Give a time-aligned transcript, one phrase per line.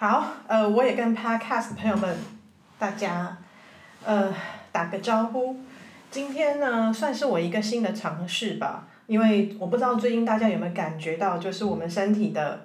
[0.00, 2.16] 好，呃，我也跟 Podcast 朋友们
[2.78, 3.36] 大家，
[4.02, 4.32] 呃，
[4.72, 5.54] 打个招呼。
[6.10, 12.64] 今天呢，算是我一个新的尝试吧，因为我不知道最近大家有没有感觉到，就是我们身体的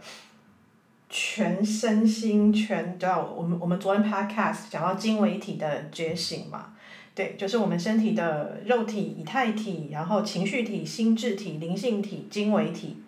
[1.10, 6.68] 全身心全，叫我们我们昨天 Podcast 讲到经纬体的觉醒嘛，
[7.14, 13.02] 对，就是我们身体的肉体、以太体，然后情绪体、心智体、灵性体、经纬体。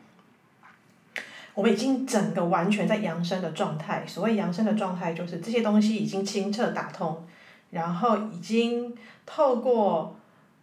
[1.58, 4.06] 我们已经整个完全在扬升的状态。
[4.06, 7.26] 所谓扬升的状态，就是这些东西已经清澈打通，
[7.72, 8.96] 然后已经
[9.26, 10.16] 透过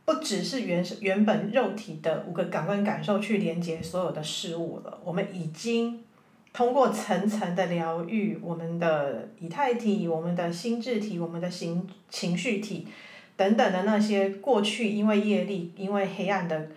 [0.05, 5.01] 不只是原原本肉体的五个感官感受去连接所有的事物了。
[5.03, 6.05] 我们已经
[6.53, 12.87] 通过层层的疗愈，我们的以太体、我们的心智体、我们的情情绪体
[13.37, 16.69] 等等的那些过去因为业力、因为黑暗的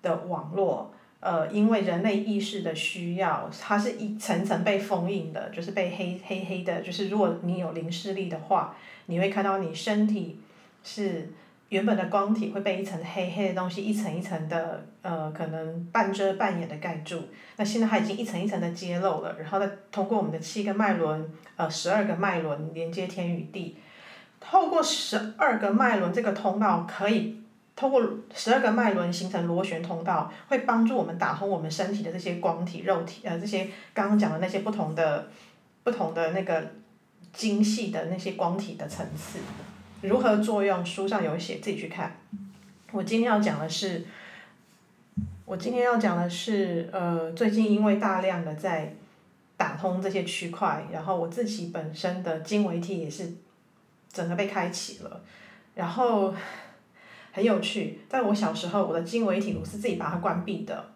[0.00, 0.94] 的网络。
[1.20, 6.80] 呃，因为人类意识的需要，它是一层层被封印的，就是被黑黑黑的。
[6.80, 10.38] 就是如果你有灵视力的话，你会看到你身体
[10.84, 11.32] 是
[11.70, 17.20] 原本的光体会被一层黑黑的东西一层一层的呃，可能半遮半掩的盖住。
[17.56, 23.76] 那现在它已经一层一层的揭露了，然后再通过我们的七个脉轮，呃，十二个脉轮连接天与地，
[24.38, 27.42] 透过十二个脉轮这个通道可以。
[27.78, 28.02] 通过
[28.34, 35.28] 十二个脉轮形成螺旋通道，会帮助我们打通我们身体的这些光体、肉体，呃，这些刚刚讲的那些不同的、
[35.84, 36.72] 不同的那个
[37.32, 39.38] 精细的那些光体的层次，
[40.00, 40.84] 如何作用？
[40.84, 42.16] 书上有写，自己去看。
[42.90, 44.04] 我今天要讲的是，
[45.44, 48.92] 我今天要讲的是，呃，最近因为大量的在
[49.56, 53.34] 打通这些区块，然后我自己本身的经纬体也是
[54.12, 55.22] 整个被开启了，
[55.76, 56.34] 然后。
[57.38, 60.86] 很有趣，在我小时候，我的经纬体我是自己把它关闭的，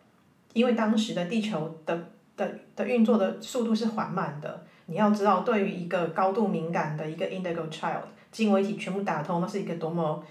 [0.55, 1.97] 因为当时的地球的
[2.37, 4.65] 的的运作的速度是缓慢的。
[4.87, 10.25] 你要知道，对于一个高度敏感的一个 indigo child，经纬体全部打通，那是一个多么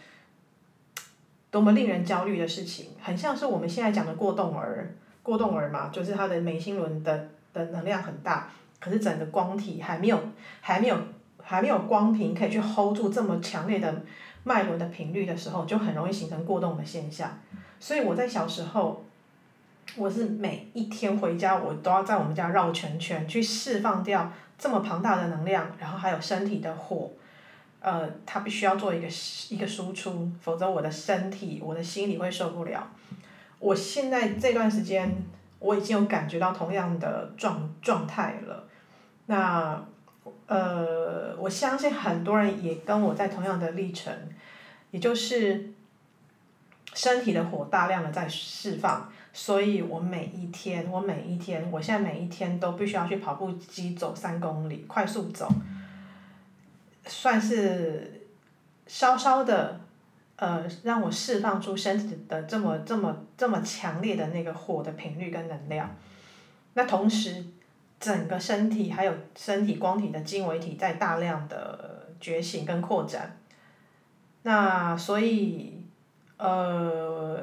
[1.49, 2.87] 多么令人焦虑的事情。
[3.01, 4.93] 很像是我们现在讲的过动儿，
[5.23, 8.49] 过动儿嘛，就是他的眉心轮的的能量很大，
[8.81, 10.19] 可是整个光体还没有
[10.59, 10.97] 还没有
[11.41, 14.03] 还没有光频可以去 hold 住这么强烈的。
[14.43, 17.37] 脉轮的频率的时候，就很容易形成过动的现象。
[17.79, 19.03] 所以我在小时候，
[19.95, 27.11] 我是每一天回家，我都要在我们家绕圈圈，去释放掉这么庞大的能量，然后还有身体的火，
[27.79, 29.07] 呃，它必须要做一个
[29.49, 32.87] 一个输出，否则我的身体、我的心理会受不了。
[33.59, 35.15] 我现在这段时间，
[35.59, 38.63] 我已经有感觉到同样的状状态了。
[39.27, 39.83] 那。
[40.45, 44.13] 呃，我相信很多人也跟我在同样的历程，
[44.91, 45.73] 也就是
[46.93, 55.49] 身体的火大量的在释放，所以我每一天，我每一天，我现在每一天都必须要去跑步机走三公里，快速走，
[57.07, 58.27] 算是
[58.85, 59.79] 稍稍的，
[60.35, 65.89] 呃，让我释放出身体的这么这么这么强烈的那个火的频率跟能量，
[66.73, 67.43] 那同时。
[68.01, 73.37] 整个身体还有身体光体的经纬体在大量的觉醒跟扩展，
[74.41, 75.85] 那所以，
[76.37, 77.39] 呃，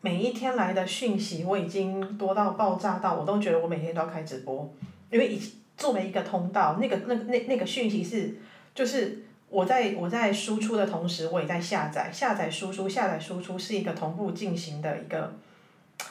[0.00, 4.74] 每一天来的讯息我已经多到爆炸到，我都觉得我每天都要开直播，
[5.10, 8.34] 因为以作为一个通道，那个那那那个讯息是，
[8.74, 15.34] 就是我在我在输出的同时，我也在下载，下载输出，下载输出是一个同步进行的一个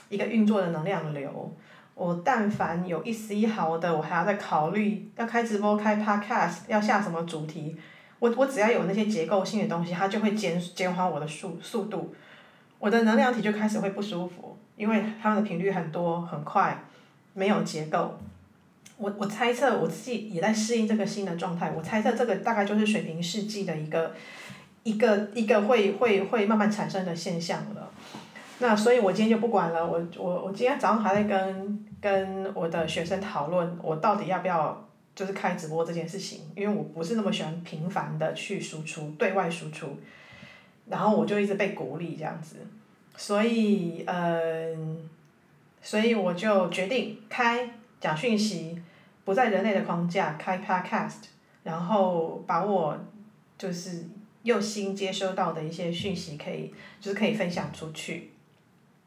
[0.09, 1.51] 一个运作的能量流。
[1.95, 7.75] 我但凡有一丝一毫的，我还要再考虑要开直播、开 podcast，要下什么主题。
[8.19, 12.15] 我我只要有那些结构性的东西，它就会减减缓我的速速度，
[12.79, 16.83] 我的能量体就开始会不舒服，因为它的频率很多很快，
[17.33, 18.17] 没有结构。
[18.97, 21.71] 我我猜测我自己也在适应这个新的状态。
[21.75, 24.13] 我猜测这个大概就是水平世纪的一个
[24.83, 27.91] 一个一个会会会慢慢产生的现象了。
[28.63, 29.85] 那所以，我今天就不管了。
[29.85, 39.97] 我我我今天早上还在跟跟我的学生讨论，我到底要不要就是开直播这件事情，因为我不是那么喜欢频繁的去输出对外输出，
[40.87, 42.55] 然后我就一直被鼓励这样子，
[43.17, 45.09] 所以嗯，
[45.81, 48.81] 所以我就决定开讲讯息，
[49.25, 51.25] 不在人类的框架开 Podcast，
[51.63, 52.97] 然后把我
[53.57, 54.05] 就是
[54.43, 58.29] 又新接收到的一些讯息可以就是可以分享出去。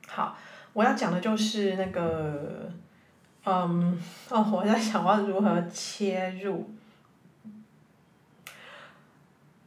[0.06, 0.36] 好，
[0.72, 2.70] 我要讲的就是那个，
[3.44, 4.00] 嗯，
[4.30, 6.70] 哦，我在想我要如何切入。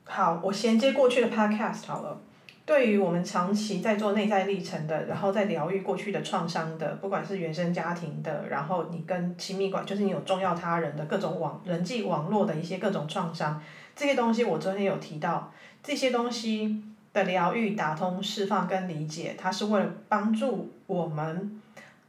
[0.05, 2.19] 好，我衔接过去的 podcast 好了，
[2.65, 13.61] 对于我们长期在做内在历程的，然后在疗愈过去的创伤的，不管是原生家庭的，然后你跟亲密关，就是你有重要他人的各种网人际网络的一些各种创伤，
[13.95, 15.51] 这些东西我昨天有提到，
[15.83, 16.83] 这些东西
[17.13, 21.61] 的疗愈、打通、释放跟理解，它是为了帮助我们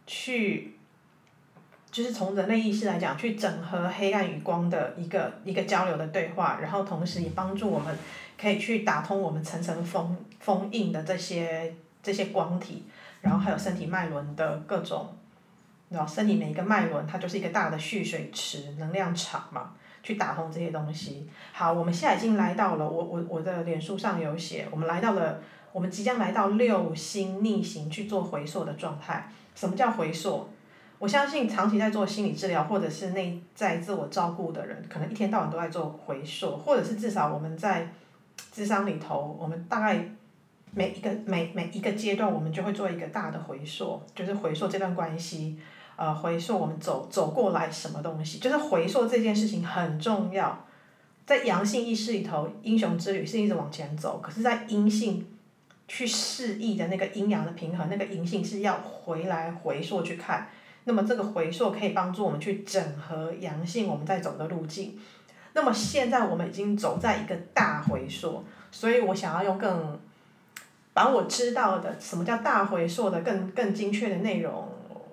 [0.07, 0.75] 去。
[1.93, 7.93] 就是从人类意识来讲，去整合黑暗与光的一个一个交流的对话，然后同时也帮助我们
[8.41, 12.85] 可以去打通我们层层封封印的这些这些光体，
[13.21, 15.13] 然后还有身体脉轮的各种，
[15.89, 21.29] 然后身体每一个脉轮它就是一个大的蓄水池能量场嘛，去打通这些东西。
[21.53, 25.41] 好，我们现在已经来到了我我我的脸书上有写，我们来到了
[25.73, 29.31] 我们即将来到六星逆行去做回溯的状态。
[29.55, 30.49] 什么叫回溯？
[30.99, 37.89] 我相信长期在做心理治疗或者是内在自我照顾的人，可能一天到晚都在做回溯，或者是至少我们在
[38.53, 40.05] 智商里头，我们大概
[40.73, 45.59] 每一个每每一个阶段，我们就会做一个大的回溯，就是回溯这段关系，
[46.01, 50.65] 呃，回溯我们走走过来什么东西，就是回溯这件事情很重要。
[51.27, 55.27] 在阳性意识里头，英雄之旅是一直往前走，可是，在阴性
[55.87, 60.49] 去示意的那个阴阳的平衡，那个阴性是要回来回溯去看。
[60.85, 64.99] 那么这个回溯可以帮助我们去整合阳性我们在走的路径。
[65.53, 70.01] 那么现在我们已经走在一个大回溯，所以我想要用更
[70.95, 74.67] 把我知道的什么叫大回溯的更更精确的内容，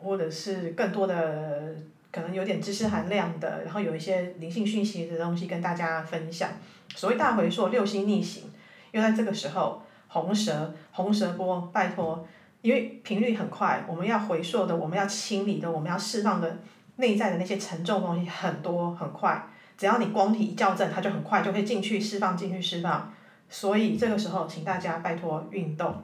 [0.08, 1.76] 或者是更多的
[2.12, 6.50] 可能有点知识含量的，然后有一些灵性讯息的东西跟大家分享。
[6.96, 8.44] 所谓大回溯，六星逆行，
[8.92, 12.26] 又在这个时候，红蛇红蛇波，拜托。
[12.64, 16.58] 因为频率很快，我们要回溯的，我们要清理的，我们要释放的
[16.96, 19.48] 内在的那些沉重东西很多很快。
[19.78, 23.14] 只要你光体一校正，它就很快就会进去释放，进去释放。
[23.48, 26.02] 所以这个时候，请大家拜托运动、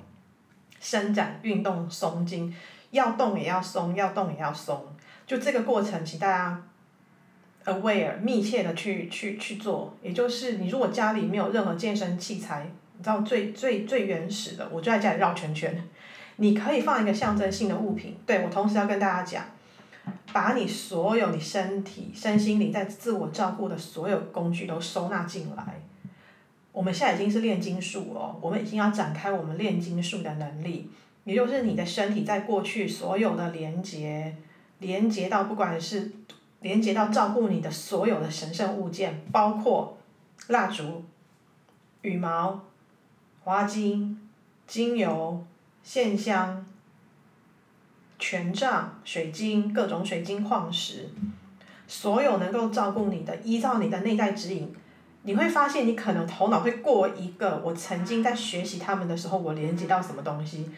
[0.79, 2.55] 伸展、运动、松筋，
[2.93, 4.85] 要动也要松，要动也要松。
[5.25, 6.63] 就这个过程，请大家
[7.65, 9.95] aware 密切的去去去做。
[10.01, 15.83] 也就是你如果家里没有任何健身器材，你知道最最最原始的，我就在家里绕圈圈。
[16.35, 19.43] 你可以放一个象征性的物品，对，我同时要跟大家讲，
[20.31, 25.81] 把你所有你身体、身心灵在自我照顾的所有工具都收纳进来。
[26.71, 30.89] 我们现在已经是炼金术哦，我们已经要展开我们炼金术的能力，
[31.23, 34.35] 也就是你的身体在过去所有的连接，
[34.79, 36.11] 连接到不管是
[36.61, 39.97] 连接到照顾你的所有的神圣物件，包括
[40.47, 41.03] 蜡烛、
[42.01, 42.63] 羽毛、
[43.43, 44.19] 花精、
[44.67, 45.45] 精油。
[45.85, 46.65] 线香、
[48.17, 51.09] 权杖、水晶、各种水晶矿石，
[51.89, 54.73] 所有能够照顾你的，依照你的内在指引，
[55.23, 60.69] 你会发现你可能头脑会过一个，我曾经在学习他们的时候，我连接到什么东西，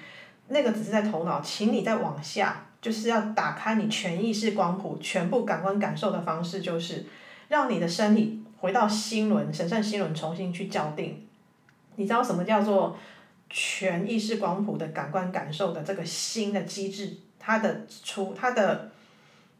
[0.47, 7.05] 那个只是在头脑，请你再往下，就是要打开你全意识光谱，全部感官感受的方式，就是
[7.47, 11.27] 让你的身体回到心轮，神圣心轮重新去校定。
[11.95, 12.97] 你知道什么叫做？
[13.47, 18.89] 全意识光谱的感官感受的这个新的机制，它的出它的，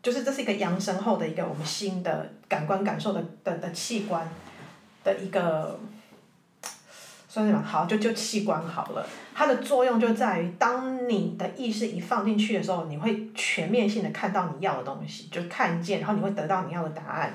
[0.02, 4.28] 就是这是一个扬升后的一个我们新的感官感受的的的器官
[5.04, 5.80] 的一个，
[7.36, 7.62] 算是什么？
[7.62, 9.06] 好，就就器官好了。
[9.34, 17.34] 它的作用就在于，当你的意识一放进去的时候，你会全面性的看到你要的东西，就看见，然后你会得到你要的答案。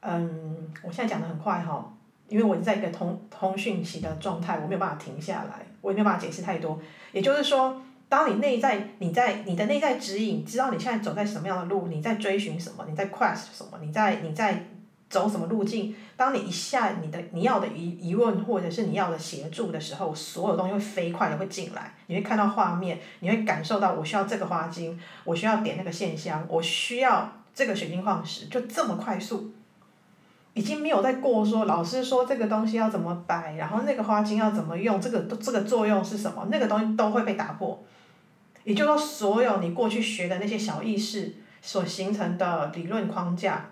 [0.00, 1.90] 嗯，我现在讲的很快哈。
[2.28, 6.78] 因为我在一个通通讯期的状态，我没有办法停下来，我也没有办法解释太多。
[7.12, 14.66] 也就是说，当你内在你在你的内在指引，知道你现在走在什么样的路，你在追寻什么，你在 quest 什么，你在你在
[15.12, 15.94] 走什么路径。
[16.16, 29.52] 当你一下你的你要的疑疑问或者是你要的协助的时候，所有东西会飞快的会进来，你会看到画面，你会感受到我需要这个花精，我需要点那个线香，我需要这个水晶矿石，就这么快速。
[30.54, 36.46] 已经没有在过说，老师说这个东西要怎么摆，然后那个花精要怎么用，这个这个作用是什么？
[36.50, 37.82] 那个东西都会被打破。
[38.64, 43.70] 也就是说，所有你过去学的那些小意识所形成的理论框架，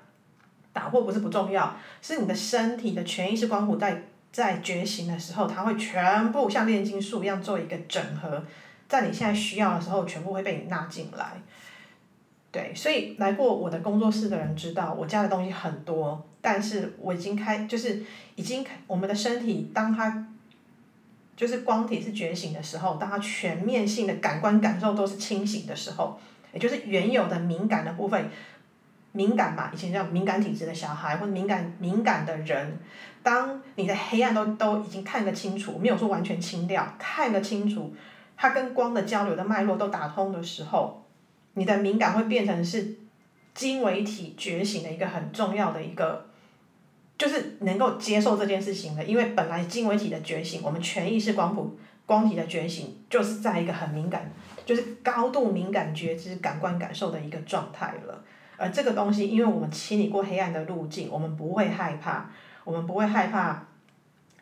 [0.73, 8.45] 打破不是不重要，是你的身体的全意识光谱在在觉醒的时候，它会全部像炼金术一样做一个整合，
[8.89, 11.41] 在你现在需要的时候，全部会被你纳进来。
[12.53, 16.27] 对，所以来过我的工作室的人知道，我家的东西很多。
[16.43, 18.03] 但是我已经开，就是
[18.35, 20.27] 已经我们的身体，当它
[21.37, 26.19] 就是光体是觉醒的时候，当它全面性的感官感受都是清醒的时候，
[26.53, 28.31] 也就是原有的敏感的部分，
[29.13, 32.79] 敏感嘛，以前叫敏感体质的小孩或者敏感敏感的人，
[33.23, 37.93] 当你的黑暗都都已经看得清楚，没有说完全清掉，看得清楚，
[38.37, 41.05] 它跟光的交流的脉络都打通的时候，
[41.55, 42.97] 你的敏感会变成是
[43.53, 46.27] 经纬体觉醒的一个很重要的一个，
[47.19, 51.77] 就是能够接受这件事情的，因为本来经纬体的觉醒，我们全意识光谱
[52.07, 54.33] 光体的觉醒，就是在一个很敏感，
[54.65, 58.23] 就是高度敏感觉知感官感受的一个状态了。
[58.61, 62.29] 而这个东西，因为我们清理过黑暗的路径，我们不会害怕，
[62.63, 63.67] 我们不会害怕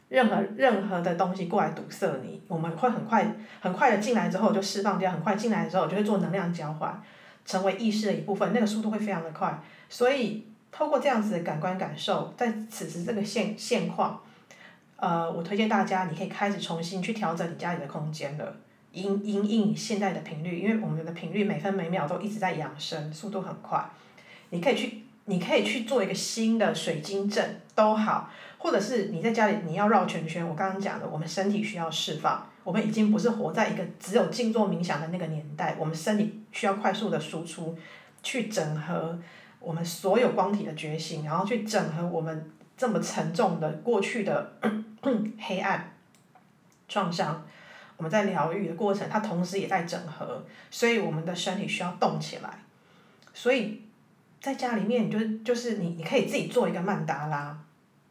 [0.08, 2.42] 任何任何的东西过来堵塞你。
[2.48, 7.00] 我们会很快很快的进来之后就释放掉，很快进来之后就会做能量交换，
[7.46, 9.56] 成为意识的一部分，那个速度会非常的快。
[9.88, 14.20] 所以透过这样子的感官感受，在此时这个现现况，
[14.96, 18.56] 呃，我推荐大家，你可以开始重新去调整你家里的空间了。
[18.90, 23.84] 因因应现在的频率，因为我们的频率每分每秒都一直在扬升，速度很快。
[24.50, 30.46] 你可以去，你可以去做一个新的水晶阵都好，或者是你在家里你要绕圈圈。
[30.46, 37.76] 我刚刚讲的，我们身体需要释放，我们已经不是活在一个只有静坐冥想的那个年代，我们身体需要快速的输出，
[38.22, 39.18] 去整合
[39.60, 44.52] 我们所有光体的觉醒，然后去整合我们这么沉重的过去的
[45.38, 45.94] 黑暗
[46.88, 47.46] 创伤。
[47.98, 52.62] 我们在疗愈的过程，它同时也在整合，所以我们的身体需要动起来，
[53.34, 53.82] 所以。
[54.40, 57.56] 在家里面，你就就是你，你可以自己做一个曼达拉。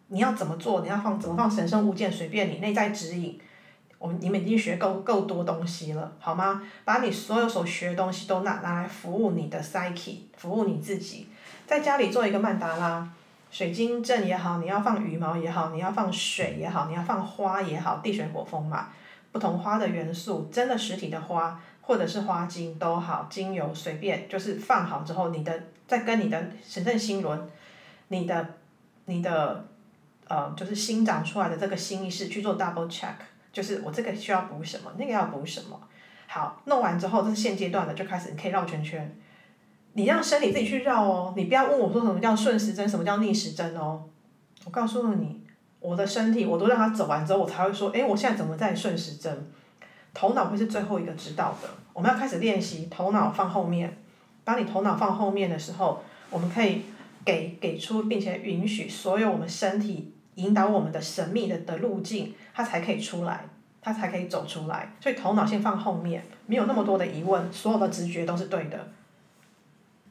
[0.09, 0.81] 你要怎么做？
[0.81, 2.59] 你要放怎么放神圣物件，随便你。
[2.59, 3.39] 内在指引，
[3.97, 6.61] 我们你们已经学够够多东西了，好吗？
[6.85, 11.27] 把你所有所学的东西都拿拿来服务你的 psyche，服务你自己。
[11.65, 13.09] 在家里做一个曼达拉，
[13.51, 18.89] 水晶阵也好，你要放羽毛也好，你要放水也好，你要放花也好，地水火风嘛，
[19.31, 21.59] 不同花的元素，真的实体的花。
[21.81, 25.57] 或者是花精都好，精油随便，就是放好之后，你的
[25.87, 27.49] 再跟你的神圣心轮，
[28.09, 28.45] 你的
[29.05, 29.65] 你的
[30.27, 33.13] 呃，就是新长出来的这个新意识去做 double check，
[33.53, 35.79] 就是我这个需要补什么，那个要补什么。
[36.27, 39.17] 好，弄完之后，这是现阶段的，就开始你可以绕圈圈，
[39.93, 44.03] 你让身体自己去绕哦，你不要问我说什么叫顺时针，什么叫逆时针哦。
[44.65, 45.41] 我告诉你，
[45.79, 49.49] 我的身体我都让它走完之后，我才会说，诶，我现在怎么在顺时针？
[50.13, 51.69] 头脑会是最后一个知道的。
[51.93, 53.97] 我们要开始练习头脑放后面。
[54.47, 56.83] 当你头脑放后面的时候，我们可以
[57.25, 63.43] 给给出并且允许所有我们身体引导我们的神秘的的路径，它才可以出来，
[63.81, 64.93] 它才可以走出来。
[65.01, 68.87] 所以头脑先放后面，没有那么多的疑问，所有的直觉都是对的，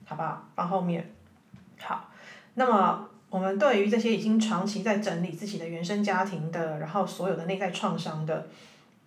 [0.05, 0.47] 好不好？
[0.55, 1.11] 放后面。
[1.79, 2.11] 好，
[2.57, 8.49] 那么我们对于这些已经长期在整理自己的原生家庭的，然后所有的内在创伤的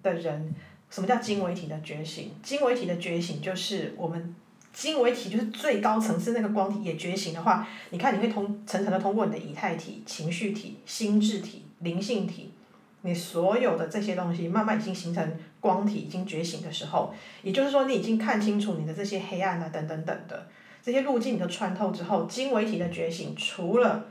[0.01, 0.55] 的人。
[0.89, 2.31] 什么叫经纬体的觉醒？
[2.41, 4.33] 经纬体的觉醒就是我们
[4.72, 12.52] 经纬体就是最高层次那个光体也觉醒的话，你看你会通层层的通过你的以太体、情绪体、心智体、灵性体，
[13.02, 20.48] 你所有的这些东西慢慢已经形成光体已经觉醒的时候，也就是说你已经看清楚你的这些黑暗啊等等等的
[20.82, 24.06] 这些路径你都穿透之后，经纬体的觉醒除了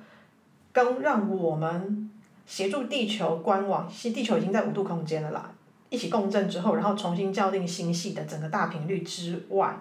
[0.73, 2.11] 跟让我们
[2.47, 5.53] 协助地球观望，其实地球已经在五度空间了啦。
[5.91, 9.75] 一起共振之后，然后重新校定星系的整个大频率之外，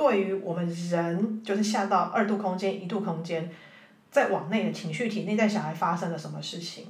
[0.00, 3.50] 对于我们人就是下到二度空间、一度空间，
[4.10, 6.86] 再往内的情绪体内在小孩发生了什么事情？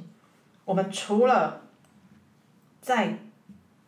[0.64, 1.62] 我们除了
[2.81, 3.19] 在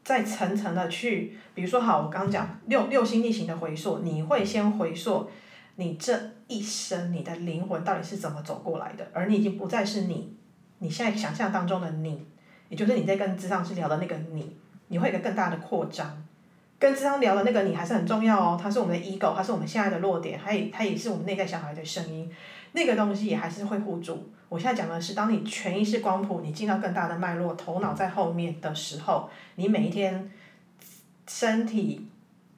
[0.03, 5.31] 在层层的去，比如说好，我刚刚讲六六星逆行的回溯，你会先回溯
[5.77, 10.37] 你这一生你的灵魂到底是怎么走过来的，而你已经不再是你，
[10.81, 12.27] 你现在想象当中的你，
[12.69, 14.57] 也就是你在跟咨商师聊的那个你。
[14.89, 16.23] 你会有一个更大的扩张，
[16.83, 22.29] 跟咨商聊的那个你还是很重要哦，它是我们的 ego，它是我们现在的弱点，它也它也是我们内在小孩的声音，
[22.73, 24.29] 那个东西也还是会护住。
[24.49, 30.29] 我现在讲的是，当你全意识光谱，你进到更大的脉络，头脑在后面的时候，你每一天
[31.29, 32.05] 身体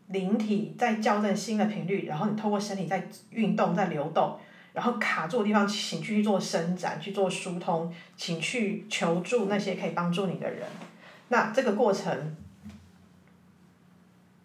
[0.06, 4.38] 灵体在校正新的频率，然后你透过身体在运动在流动，
[4.72, 10.62] 然后卡住的地方，请去做伸展，去做疏通，请去求助那些可以帮助你的人。
[11.28, 12.34] 那这个过程，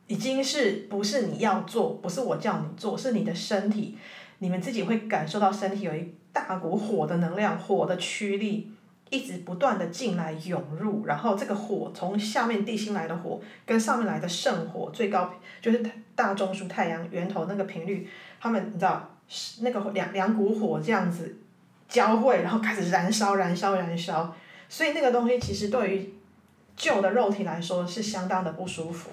[0.10, 3.96] 已经是不是你要做，不是我叫你做，是你的身体，
[4.40, 8.72] 你们自己会感受到身体有一大股火的能量，火的驱力
[9.12, 15.86] 一直不断的进来涌入，然后这个火从下面地心来的火，跟上面来的圣火最高就是
[16.16, 18.10] 大中枢太阳源头那个频率，
[18.42, 19.16] 他们你知道
[19.62, 21.38] 那个两两股火这样子
[21.88, 24.36] 交汇，然后开始燃烧燃烧燃烧，
[24.68, 26.14] 所以那个东西其实对于。
[26.80, 29.10] 旧的肉体来说是相当的不舒服，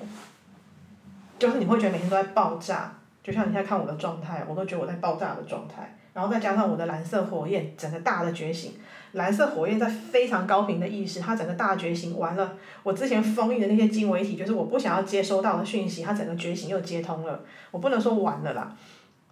[1.38, 5.96] 就是你会觉得每天都在爆炸，就像你现在看我的状态，我都觉得我在爆炸的状态。
[6.12, 8.72] 然后再加上我的蓝色火焰，整个大的觉醒，
[9.12, 17.40] 蓝色火焰在非常高频的意识，它整个大觉醒完了，我之前封印的那些经纬体，就是我不想要接收到的讯息，它整个觉醒又接通了。
[17.70, 18.74] 我不能说完了啦，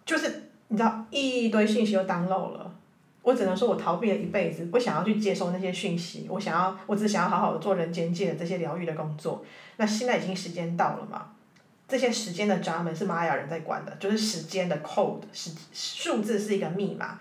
[0.04, 2.70] 就是你知道一堆讯息又 download 了，
[3.22, 9.42] 我只能说我逃避了一辈子，不想要去接收那些讯息，我想要，我只想要好好的做人间界的这些疗愈的工作。
[9.78, 11.28] 那现在已经时间到了嘛？
[11.86, 17.20] 这些时间的闸门是玛雅人在管的，就是时间的 code，是数字是一个密码，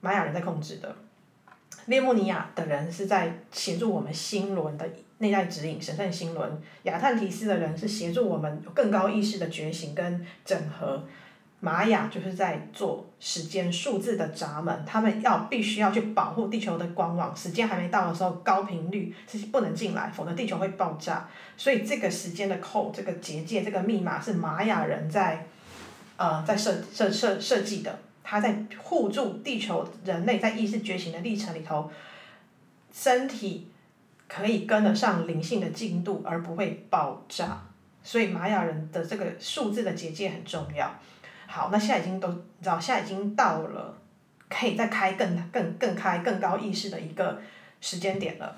[0.00, 0.94] 玛雅人在控制的。
[1.86, 6.62] 列穆尼亚的人是在协助我们心轮的内在指引，神圣心轮。
[6.84, 11.04] 亚特提斯的人是协助我们有更高意识的觉醒跟整合。
[11.64, 21.28] 玛雅就是在做时间数字的闸门，他们要必须要去保护地球的光网，时间还没到的时候，高频率是不能进来，否则地球会爆炸。
[21.56, 25.46] 所以这个时间的 code，这个结界，这个密码是玛雅人在，
[26.16, 31.88] 呃，在设设设设计的，他在护住地球人类在意识觉醒的历程里头，
[32.92, 33.68] 身体
[34.26, 37.62] 可以跟得上灵性的进度，而不会爆炸。
[38.02, 40.92] 所以玛雅人的这个数字的结界很重要。
[41.54, 43.94] 好，那现在已经都你知道，现在已经到了
[44.48, 47.38] 可以再开更更更开更高意识的一个
[47.78, 48.56] 时间点了。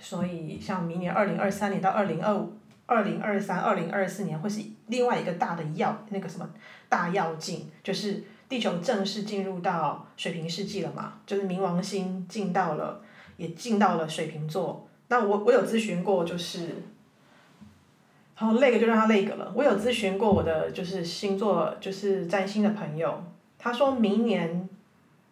[0.00, 2.54] 所以，像明年二零二三年到二零二五、
[2.86, 6.50] 二零二三、二零二四年，会是另外一个大的要那个什么
[6.88, 13.00] 大要进，就是地球正式进入到水瓶世纪了嘛，就是冥王星进到了，
[13.36, 14.88] 也进到了水瓶座。
[15.06, 16.82] 那我我有咨询过，就是。
[18.42, 19.52] 然后那个就让他那个了。
[19.54, 23.22] 我有咨询过我的就是星座就是占星的朋友，
[23.56, 24.68] 他说明年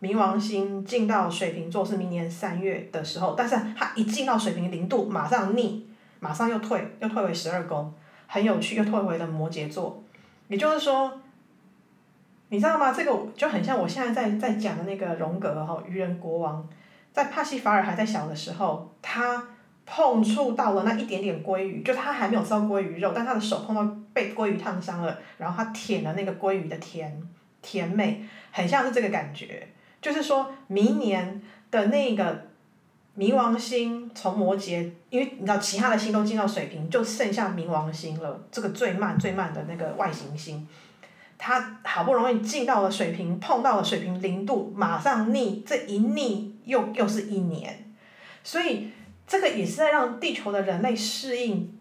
[0.01, 5.89] 冥王星进到水瓶座是明年三月的时候，但是他一进到水瓶零度，马上逆，
[6.21, 7.93] 马上又退，又退回十二宫，
[8.29, 10.01] 很有趣，又退回了摩羯座。
[10.47, 11.21] 也就是说，
[12.51, 12.93] 你知道吗？
[12.93, 16.65] 这个就很像我现在在在讲的那个荣格哈，愚人国王，
[17.13, 19.49] 在帕西法尔还在小的时候，他。
[19.93, 27.21] 碰触到了那一点点鲑鱼，就他还没有吃到鲑鱼肉，但他的手碰到被鲑鱼烫伤了，然后他舔了那个鲑鱼的甜
[27.61, 29.67] 甜美，很像是这个感觉。
[30.01, 31.43] 就是说明年
[31.73, 32.47] 的那个
[33.19, 40.69] 冥王星从摩羯，因为你知道其他的星都进到水瓶，就剩下冥王星了，这个最慢最慢的那个外行星，
[41.37, 47.93] 它好不容易进到了水瓶，碰到了水瓶零度，马上逆，这一逆又又是一年，
[48.45, 48.93] 所以。
[49.31, 51.79] 这个也是在让地球的人类适应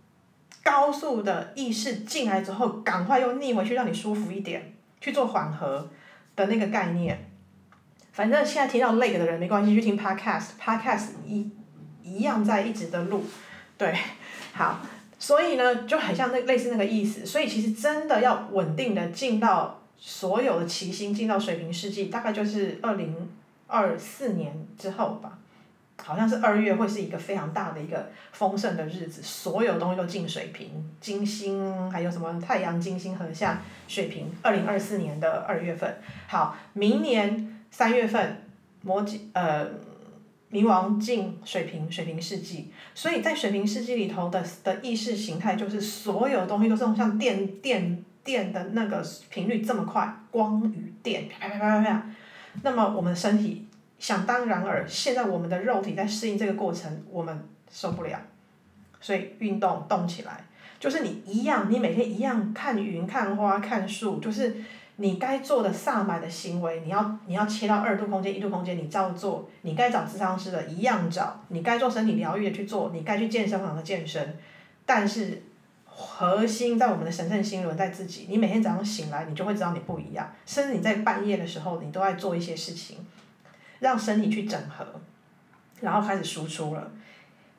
[0.64, 5.90] 高速的意识进来之后，赶快又逆回去，让你舒服一点，去做缓和
[6.36, 7.28] 的那个概念。
[8.14, 11.50] 反正现在听到累的人没关系，去听 podcast，podcast 一
[12.04, 13.26] 一样在一直的录，
[13.80, 13.98] 对，
[14.54, 14.80] 好，
[15.18, 17.26] 所以呢就很像那类似那个意思。
[17.26, 23.28] 所以其实真的要稳定的进到所有的齐星进到水平世纪，大概就是二零
[23.66, 25.39] 二四年之后吧。
[26.02, 33.58] 好像是二月会是一个非常大的一个丰盛的日子，所有东西都进水瓶，金星还有什么太阳、金星合相
[33.88, 35.98] 水瓶，二零二四年的二月份。
[36.28, 38.44] 好，明年三月份
[38.82, 39.68] 摩羯呃
[40.52, 52.04] 冥王进水瓶，水瓶世纪，所以在水瓶世纪里头的的意识形态就是所有东西都是像电电电的那个频率这么快，光与电啪啪啪啪啪，
[52.64, 53.66] 那么我们的身体。
[54.00, 58.18] 想当然尔，现在我们的肉体在适应这个过程，我们受不了，
[59.02, 60.46] 所以运动动起来，
[60.80, 64.56] 就是你一样，你每天一样看云、看花、看树，就是
[64.96, 69.50] 你该做的萨满的行为，你要你要切到二度空间、一度空间，你照做。
[69.64, 74.38] 你该找智商师的一样找，你该做身体疗愈的去做，你该去健身房的健身，
[74.86, 75.44] 但是
[75.86, 78.28] 核心在我们的神圣心轮在自己。
[78.30, 82.98] 你每天早上醒来，你就会知道你不一样，甚至你在半夜的时候，你都在做一些事情。
[83.80, 84.86] 让身体去整合，
[85.82, 86.92] 然后开始输出了。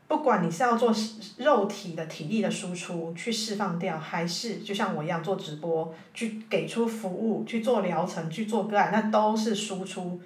[0.06, 0.92] 不管你是要做
[1.36, 10.20] 肉体的体力的输出去释放掉，还是就像我一样做直播去给出服务去做疗程去做个案，那都是输出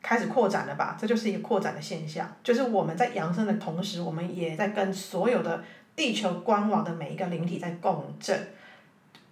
[0.00, 0.96] 开始扩展了吧？
[0.96, 2.32] 这就是一个扩展的现象。
[2.44, 5.64] 就是我们在扬升的同时，我们也在跟所有的
[5.96, 8.48] 地球官网的每一个灵体在共振。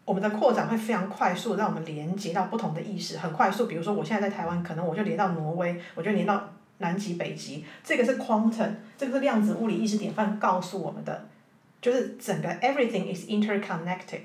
[0.06, 3.66] 我们的扩展会非常快速，让我们连接到不同的意识，很快速。
[3.66, 7.64] 比如说，我现在在台湾，可能我就连到挪威，我就连到南极、北极。
[7.82, 11.26] 这个是 quantum，这个是量子物理意识典范告诉我们的，
[11.82, 14.20] 就是整个 everything is interconnected。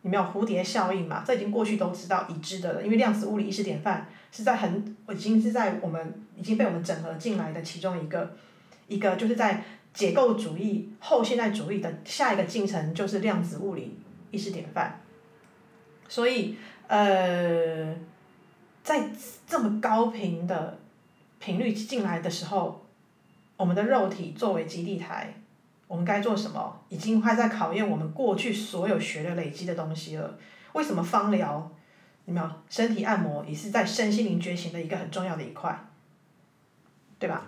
[0.00, 1.22] 你没有蝴蝶效应嘛？
[1.26, 8.34] 这已经过去都知道已知的了，因为量子物理意识典范是在很，已经是在我们已经被我们整合进来的其中一个，
[8.88, 13.98] 一个就是在解构主义后现代主义的下一个进程，就是量子物理
[14.30, 15.00] 意识典范。
[16.08, 17.94] 所以呃，
[18.82, 19.08] 在
[19.46, 20.78] 这么高频的
[21.38, 22.84] 频率进来的时候，
[23.56, 25.34] 我们的肉体作为基地台，
[25.88, 26.80] 我们该做什么？
[26.88, 30.38] 已经快在考验我们过去所有学的累积的东西了。
[30.72, 31.70] 为什么芳疗，
[32.26, 35.78] 有没有身体按摩也是在身心灵觉醒的一个很重要的一块，
[37.18, 37.46] 对吧？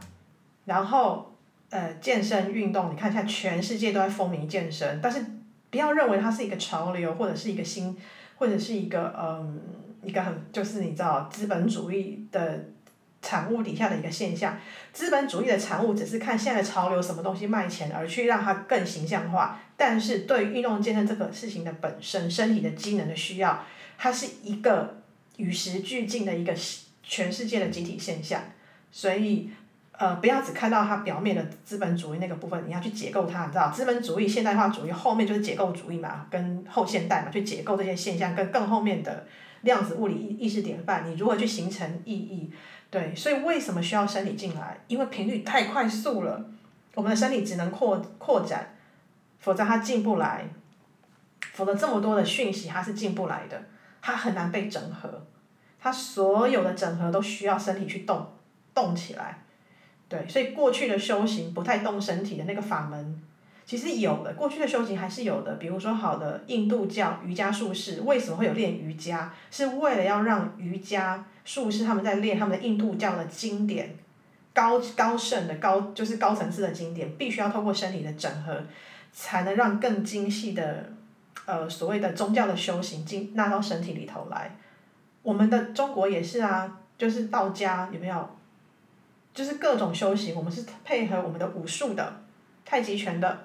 [0.64, 1.32] 然后，
[1.70, 5.24] 呃，健身运动，你看现在全世界都在风靡健身，但是
[5.70, 7.96] 不要认为它是一个潮流，或者是一个新，
[8.38, 9.60] 或者是一个嗯，
[10.02, 12.64] 一个很就是你知道资本主义的。
[13.20, 14.56] 产物底下的一个现象，
[14.92, 23.64] 资本主义的产物只是看现在的潮流什么东西卖钱而去让它更形象化，但是对于运动健身这个事情的本身，身体的机能的需要，
[23.98, 25.02] 它是一个
[25.36, 26.54] 与时俱进的一个
[27.02, 28.40] 全世界的集体现象，
[28.92, 29.50] 所以
[29.98, 39.26] 呃不要只看到它表面的资本主义那个部分，你要去解构它，你知道资本主义现代化主义后面就是解构主义嘛，跟后现代嘛，去解构这些现象跟更后面的
[39.62, 42.50] 量子物理意识典范，你如何去形成意义？
[42.90, 44.78] 对，所以为什么需要身体进来？
[44.86, 46.48] 因为频率太快速了，
[46.94, 48.76] 我们的身体只能扩扩展，
[49.40, 50.48] 否则它进不来，
[51.52, 53.60] 否则这么多的讯息它是进不来的，
[54.00, 55.26] 它很难被整合，
[55.80, 58.26] 它所有的整合都需要身体去动，
[58.72, 59.42] 动起来。
[60.08, 63.22] 对，所以过去的修行不太动身体的那个法门。
[63.66, 69.30] 其实有的，过去的修行还是有的，比如说好的印度教瑜伽术士，为什么会有练瑜伽？
[69.50, 73.94] 是为了要让瑜伽术士他们在练他们的印度教的经典，
[74.54, 78.58] 高高盛的高就是高层次的经典，必须要透过身体的整合，
[79.12, 80.90] 才能让更精细的，
[81.44, 84.56] 呃所谓的宗教的修行进纳到身体里头来。
[85.22, 88.37] 我们的中国也是啊，就是道家有没有？
[89.38, 92.20] 就是各种修行，我们是配合我们的武术的，
[92.64, 93.38] 太极拳的。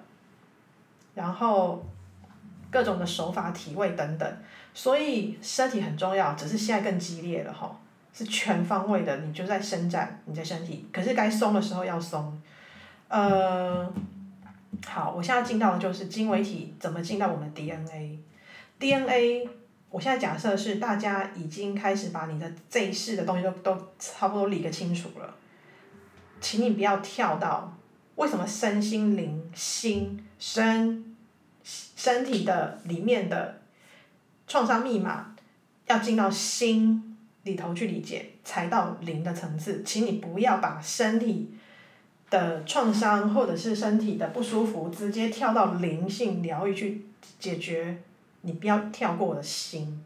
[1.14, 1.86] 然后，
[2.72, 4.38] 各种的手法、体位等等，
[4.74, 7.80] 所以身体很重要，只是现在更激烈了哈，
[8.12, 12.42] 是全方位的，你就在伸展你的身体，可是该松的时候要松。
[13.08, 13.88] 呃，
[14.88, 18.18] 好，我现在进到的就是经纬体怎么进到我们 DNA。
[18.80, 19.48] DNA，
[19.92, 25.36] 我现在假设是大家已经开始把你的这一世的东西都都差不多理个清楚了，
[26.44, 27.76] 请你不要跳到。
[28.16, 31.16] 为什么身心灵心身
[31.64, 33.60] 身体的里面的
[34.48, 35.34] 创伤密码
[35.88, 39.82] 要进到心里头去理解，才到灵的层次？
[39.84, 41.50] 请你不要把身体
[42.30, 47.06] 的创伤或者是身体的不舒服直接跳到灵性疗愈去
[47.40, 47.98] 解决，
[48.42, 50.06] 你不要跳过我的心，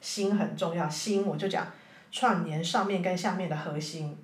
[0.00, 1.66] 心很重要，心我就讲
[2.12, 4.16] 串联上面跟下面的核心。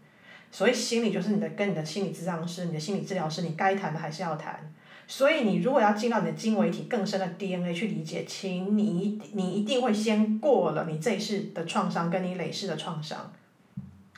[0.50, 4.72] 所以心理就是你的跟你的心理治疗师、你的心理治疗师，你该谈的还是要谈。
[5.09, 13.32] 所以你如果要进到你的经纬体更深的 DNA 去理解，请你一你一定会先过了你这一世的创伤跟你累世的创伤。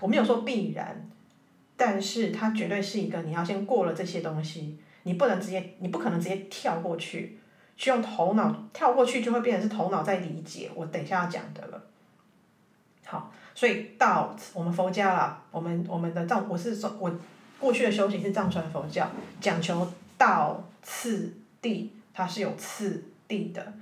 [0.00, 1.10] 我没有说必然，
[1.76, 7.38] 但是它绝对是一个你要先过了这些东西，你不能直接，你不可能直接跳过去，
[7.76, 10.70] 去用头脑跳过去就会变成是头脑在理解。
[10.74, 11.84] 我等一下要讲的了。
[13.04, 13.32] 好。
[13.58, 17.12] 所以道，我们佛家啦，我们我们的藏，我是说，我
[17.58, 23.72] 过去的修行是藏传佛教，讲求道次第，它是有次第的，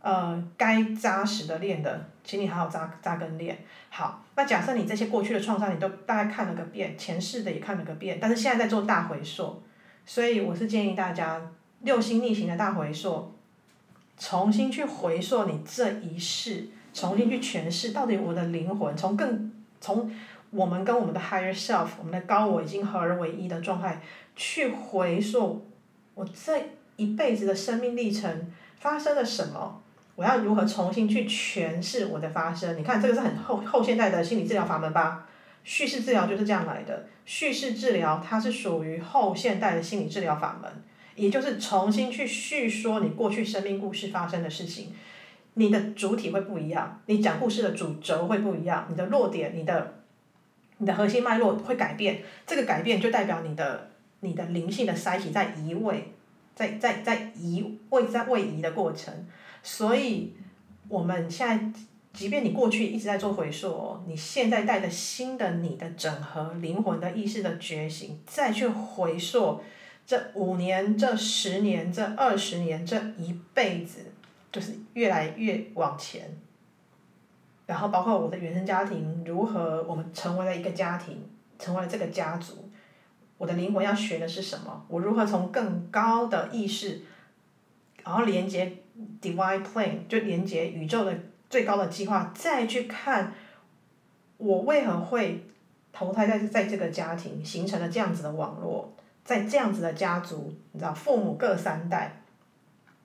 [0.00, 3.58] 呃，该扎实的练的，请你好好扎扎根练。
[3.90, 9.62] 好，那假设你这些过去的创伤，你都大概看了个遍，前世的也看了个遍，但是现在在做大回溯，
[10.06, 11.38] 所以我是建议大家
[11.82, 13.34] 六星逆行的大回溯，
[14.16, 16.68] 重新去回溯你这一世。
[16.96, 20.10] 重新去诠释，到底我的灵魂从更从
[20.50, 24.00] 我们跟我们的 higher self，我们的高我已经合而为一的状态，
[24.34, 25.66] 去回溯
[26.14, 26.58] 我这
[26.96, 29.82] 一辈子的生命历程发生了什么？
[30.14, 32.78] 我要如何重新去诠释我的发生？
[32.78, 35.28] 你看这个是很后后现代的心理治疗法门吧？
[35.64, 37.06] 叙事治疗就是这样来的。
[37.26, 40.72] 叙事治疗它是属于后现代的心理治疗法门，
[41.16, 44.94] 也就是重新去叙说你过去生命故事发生的事情。
[45.58, 49.94] 你的主体会不一样，你讲故事的主轴会不一样，你的落点、你的，
[50.76, 53.88] 你的核心脉络会改变，这个改变就代表你的
[54.20, 56.12] 你的灵性的载体在移位，
[56.54, 59.26] 在在在移位在位移的过程，
[59.62, 60.34] 所以
[60.88, 61.80] 我们现在，
[62.12, 69.62] 即便你过去一直在做回溯哦，你现在带着新的你的整合灵魂的意识的觉醒，再去回溯
[70.06, 74.12] 这五年、这十年、这二十年、这一辈子。
[74.56, 76.34] 就是越来越往前，
[77.66, 82.66] 然后包括我的原生家庭如何，我们成为了一个家庭，成为了这个家族，
[83.36, 84.86] 我的灵魂要学的是什么？
[84.88, 87.02] 我如何从更高的意识，
[88.02, 88.78] 然后连接
[89.20, 91.14] divine plane，就连接宇宙的
[91.50, 93.34] 最高的计划，再去看
[94.38, 95.44] 我为何会
[95.92, 102.22] 投胎在在这个家庭，形成了这样子的网络，在这样子的家族，你知道，父母各三代，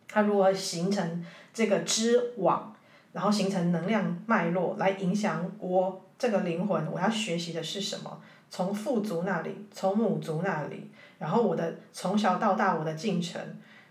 [0.08, 2.76] 他如何形成这个织网，
[3.14, 8.22] 然后形成能量脉络，来影响我这个灵魂，我要学习的是什么？
[8.50, 13.42] 从父族那里，从母族那里，然后我的从小到大我的进程。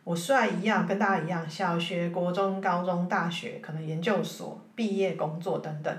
[0.05, 5.95] 我虽然一样跟大家一样，小学、国中、高中、大学，可能研究所毕业、工作等等，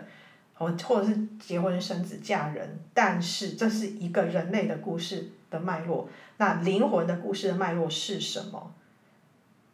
[0.56, 6.10] 或或者是结婚生子嫁人，但是这是一个人类的故事的脉络。
[6.38, 8.74] 那灵魂的故事的脉络是什么？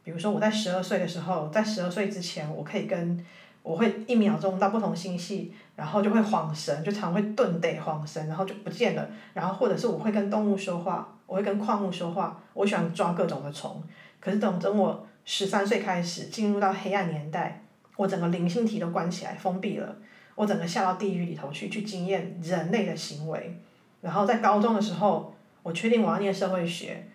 [0.08, 3.26] 比如说我在十二岁的时候，在十二岁之前，我可以跟
[3.62, 9.10] 我会一秒钟到不同星系，然后就会恍神，就常会顿得恍神，然后就不见了。
[9.34, 13.84] 然后或者是我会跟动物说话，我会跟矿物说话，我喜欢抓各种的虫。
[14.22, 17.66] 可是等等我十三岁开始进入到黑暗年代，
[17.98, 19.94] 我整个灵性体都关起来封闭了，
[20.36, 23.60] 我整个下到地狱里头去去经验人类的行为，
[24.00, 27.10] 然后在高中的时候，我确定我要念社会学，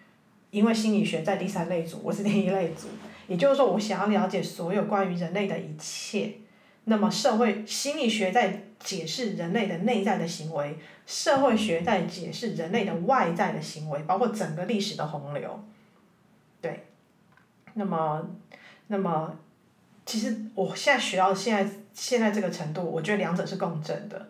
[0.52, 2.88] 因为心理学在第三类组，我是第一类组，
[3.26, 6.34] 也就是说我想要了解所有关于人类的一切，
[6.84, 15.64] 那么社会心理学在解释人类的内在的行为，社会学在解释人类的外在的行为，包括整个历史的洪流，
[16.60, 16.84] 对。
[17.72, 18.22] 那么，
[18.88, 19.34] 那么，
[20.04, 24.28] 其实我现在学到现在现在这个程度，我觉得两者是共振的，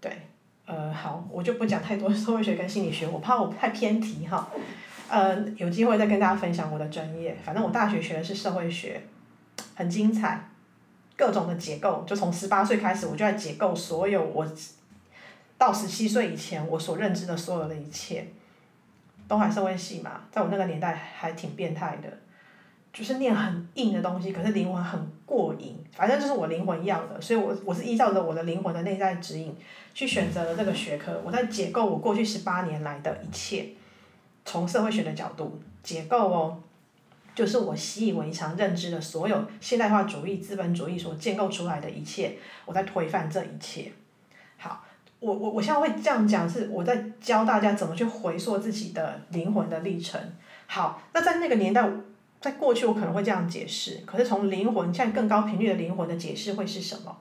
[0.00, 0.10] 对，
[0.64, 4.48] 呃，好，我就不讲太多社会学跟心理学，我怕我太偏题哈，
[5.14, 7.36] 呃，有机会再跟大家分享我的专业。
[7.44, 9.00] 反正我大学学的是社会学，
[9.76, 10.48] 很精彩，
[11.16, 14.44] 各种的解构，就从十八岁开始，我就在解构所有我
[15.56, 18.26] 到十七岁以前我所认知的所有的一切。
[19.28, 22.08] 东海社会系嘛，在我那个年代还挺变态的。
[22.92, 29.52] 就是念很硬的东西，可是灵魂很过瘾，反正就是我灵魂要的，所以我我是依照着我的灵魂的内在指引
[29.92, 31.20] 去选择了这个学科。
[31.24, 33.66] 我在解构我过去十八年来的一切，
[34.44, 36.62] 从社会学的角度解构哦，
[37.34, 43.92] 就是我习以为常认知的所有现代化主义、资本主义所建构出来的一切，我在推翻这一切。
[44.56, 44.84] 好，
[45.20, 50.20] 我我我现在会这样讲，是我在教大家怎么去回溯自己的灵魂的历程。
[50.66, 51.88] 好，那在那个年代。
[52.40, 57.16] 在过去，我可能会这样解释，可是从灵魂，像更高频率的灵魂的解释会是什么？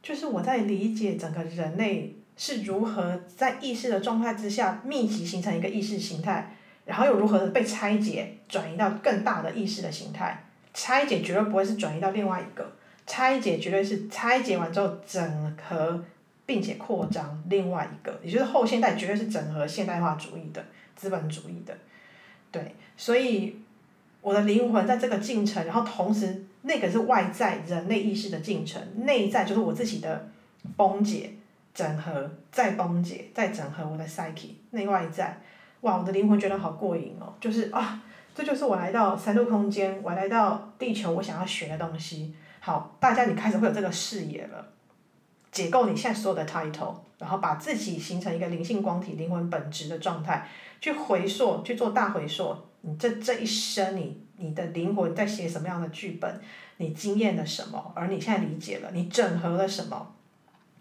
[0.00, 6.54] 就是我在理解整个人类是如何在意识的状态之下密集形成一个意识形态，
[6.86, 10.44] 然后又如何被拆解，转移到更大的意识的形态。
[10.72, 12.70] 拆解绝对不会是转移到另外一个，
[13.04, 16.02] 拆解绝对是拆解完之后整合
[16.46, 21.76] 并且扩张另外一个，也就是后现代绝对是整合现代化主义的资本主义的。
[22.52, 23.56] 对，所以
[24.20, 30.28] 我的灵魂在这个进程，然后同时那个是外在人类意识的进程，内在就是我自己的
[30.76, 31.32] 崩解、
[31.74, 35.40] 整合、再崩解、再整合我的 psyche 内外在，
[35.82, 38.02] 哇，我的灵魂觉得好过瘾哦，就是啊，
[38.34, 42.34] 这就是我来到三度空间，我来到地球，我想要学的东西。
[42.60, 44.64] 好，大家你开始会有这个视野了，
[45.52, 50.48] 解构你现在所有的 title，然后把自己形成一个灵性光体、灵魂本质的状态。
[50.80, 52.56] 去回溯，去做大回溯。
[52.82, 56.40] 你这这一生你，你的灵魂在写什么样的剧本？
[56.76, 57.90] 你经验了什么？
[57.96, 60.14] 而你现在理解了，你整合了什么？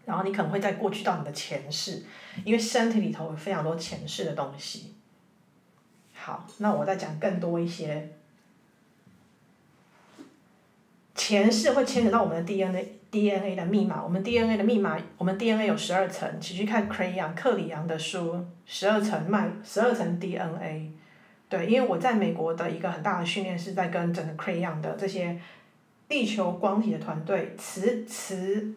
[0.08, 2.02] 然后你可能会再过去到你的前世，
[2.44, 4.96] 因为身体里头有非常多前世的东西。
[6.16, 8.10] 好，那我再讲更多一些。
[11.14, 12.94] 前世会牵扯到我们的 DNA。
[13.10, 20.92] DNA 的密码，我们 DNA 的密码，我们 DNA 有十二层，请去看 Crayon 克里昂的书，十二层脉，十二层 DNA。
[21.48, 25.40] 对，因为我在美国的一个很大的训练是在跟整个 Crayon 的这些
[26.10, 28.76] 地球光体的团队，磁磁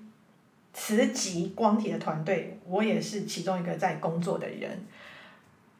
[0.73, 4.71] 磁极光体的团队，我也是其中一个在工作的人。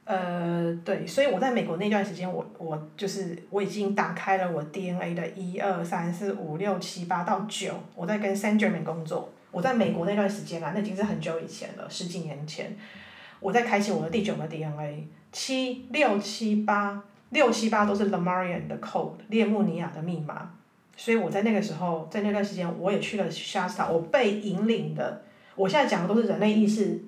[0.05, 9.33] 呃，对，所以我在美国那段时间，我我就是我已经打开了我 DNA 的一二三四五六七八到九，我在跟 Saint Germain 工作。
[9.53, 12.77] 我在美国那段时间啊，那已经是很久以前了，十几年前，
[13.39, 20.55] 我在开启我的第九个 DNA，七六七八六七八都是 Lemurian 的 code，列穆尼亚的密码。
[21.03, 25.23] 所以我在那个时候，在那段时间，我也去了 Shasta，我被引领的。
[25.57, 27.01] 我现在讲的都是人类意识。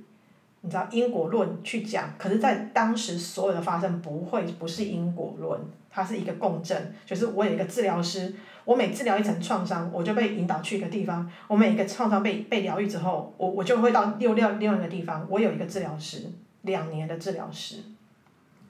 [0.62, 16.30] 你知道因果论去讲，可是，在当时所有的发生不会不是因果论，它是一个共振，就是我有一个治疗师，我每治疗一层创伤，我就被引导去一个地方，我每一个创伤被被疗愈之后，我我就会到六六另外一个地方，我有一个治疗师，
[16.62, 17.76] 两年的治疗师，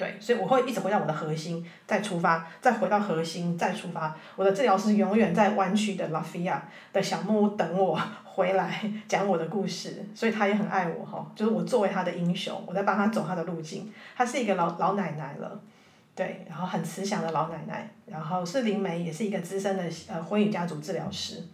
[0.02, 4.12] 对，所以我会一直回到我的核心，再出发，再回到核心，再出发。
[4.34, 13.92] 我的治疗师永远在弯曲的拉菲亚的小木屋等我回来讲我的故事，所以他也很爱我哈，就是我作为他的英雄，我在帮他走他的路径。
[14.16, 15.60] 他是一个老老奶奶了，
[16.16, 21.44] 对，然后很慈祥的老奶奶，然后是灵媒，也是一个资深的呃婚姻家族治疗师，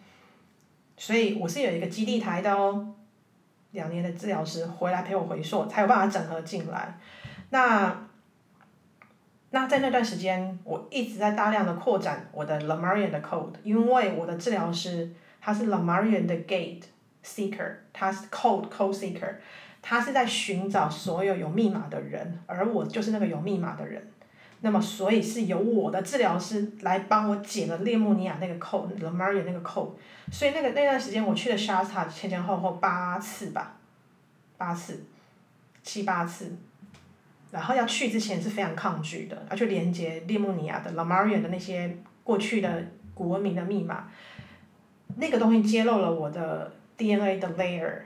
[0.97, 2.95] 所以我是有一个基地台的哦，
[3.73, 6.99] 两年的治疗师回来陪我回溯，才有办法整合进来，
[7.51, 8.09] 那。
[9.51, 16.83] 那在那段时间，我一直在大量的扩展我的 Lemurian 的 code，因为我的治疗师他是 Lemurian 的 gate
[17.25, 19.37] seeker，他是 code code seeker，
[19.81, 24.07] 他是在寻找所有有密码的人，而我就是那个有密码的人。
[24.61, 29.93] 那么，所以是由我的治疗师来帮我解了列穆尼亚那个 code，Lemurian 那个 code。
[30.33, 33.77] 所以那个那段时间，我去了 Shasta 前前后后八次吧，
[34.57, 35.05] 八次，
[35.85, 36.57] 七八次。
[37.51, 42.85] 然后要去之前是非常抗拒的，要去连接利穆尼亚的 Lamaria 的那些过去的
[43.15, 44.09] 古文明的密码，
[45.17, 48.01] 那个东西揭露了我的 DNA 的 layer，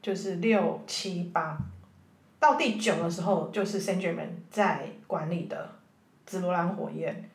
[0.00, 1.58] 就是六七八，
[2.38, 5.72] 到第九的时候就是 Saint Germain 在管理的
[6.24, 7.28] 紫罗兰火焰。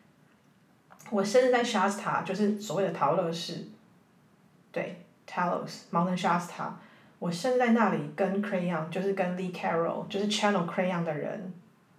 [1.09, 3.67] 我生日在 Shasta，就是所谓的桃乐市，
[4.71, 6.71] 对，Talos Mountain Shasta。
[7.19, 11.53] 我生在那里，跟 Crayon 就是跟 Lee Carroll 就是 Channel Crayon 的人，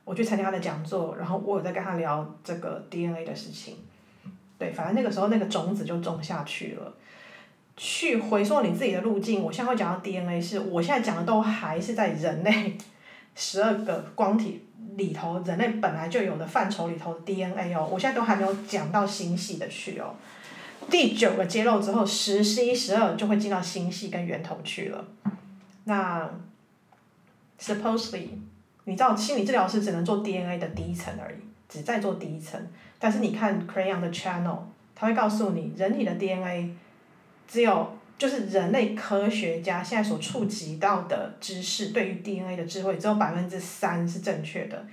[0.05, 3.77] 我去参加他的讲座，然后我有在跟他聊这个 DNA 的事情，
[4.59, 6.95] 对，反正那个时候那个种子就种下去了。
[7.77, 12.77] 去回溯你自己的路径，我现在会讲到 DNA，是我现在讲的都还是在人类
[13.35, 20.15] 十二个光体里头，人类本来就有的范畴里头的 DNA 哦，我现在都还没有讲到星系的去哦。
[20.89, 25.05] 第九个揭露之后，十、十一、十二就会进到星系跟源头去了。
[25.85, 26.29] 那
[27.61, 28.29] ，supposedly，
[28.85, 31.39] 你知道心理治疗师只能做 DNA 的第一层而已，
[31.69, 32.61] 只在做第一层。
[32.99, 34.59] 但是你看 Crayon 的 channel，
[34.95, 36.75] 他会告诉你，人体的 DNA
[37.47, 44.85] 只有就是人类科学家现在所触及到的知识，对于 DNA 的智慧只有百分之三是正确的。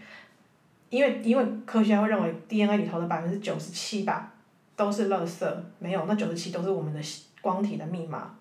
[0.89, 4.33] 因为因为科学家会认为 DNA 里头的百分之九十七吧。
[4.77, 5.45] 都是垃圾，
[5.79, 7.01] 没有，那九十七都是我们的
[7.41, 8.35] 光体的密码，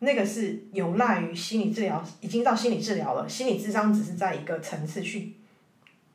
[0.00, 5.34] 那个是有赖于心理治疗，已经到心理治疗了，心理智商只是在一个层次去，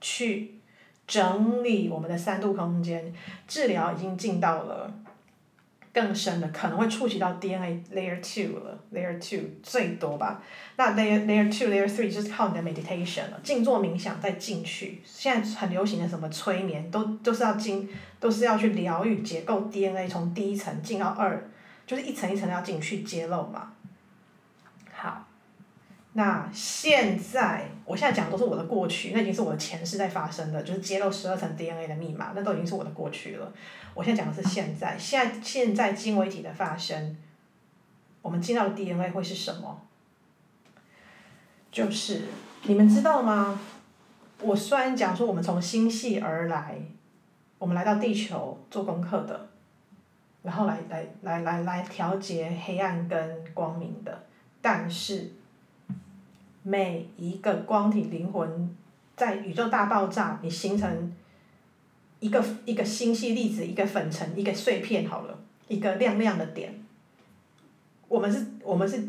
[0.02, 0.56] 去
[1.08, 3.14] 整理我们的三度空间，
[3.48, 4.92] 治疗已经进到了。
[5.94, 10.42] 更深的可能会触及到 DNA layer two 了，layer two 最多吧。
[10.78, 15.02] 那 layer layer two layer three 就是靠你的 meditation 了，静坐冥想再进去。
[15.04, 21.50] 现在很流行的什么催眠，都都是要进，都是要去疗愈结构 DNA，从第一层进到二，
[21.86, 23.74] 就是一层一层要进去揭露嘛。
[26.14, 33.54] 那现在，我现在讲的都是我的过去，那已经是我的前世在发生的，就是揭露十二层 DNA 的密码，那都已经是我的过去了。
[33.94, 37.16] 我现在讲的是现在，现在现在经纬体的发生，
[38.22, 39.84] 我们进到的 DNA 会是什么？
[41.72, 42.24] 就是
[42.64, 43.58] 你们知道吗？
[44.42, 46.78] 我虽然讲说我们从星系而来，
[47.58, 49.48] 我们来到地球做功课的，
[50.44, 54.26] 然后来来来来来调节黑暗跟光明的，
[54.62, 55.36] 但是。
[56.64, 58.76] 每一个光体灵魂，
[59.16, 61.12] 在宇宙大爆炸，你形成
[62.20, 66.84] 一个一个星系粒子，一个粉尘，一个碎片，好了，一个亮亮的点。
[68.08, 69.04] 我们是，我们是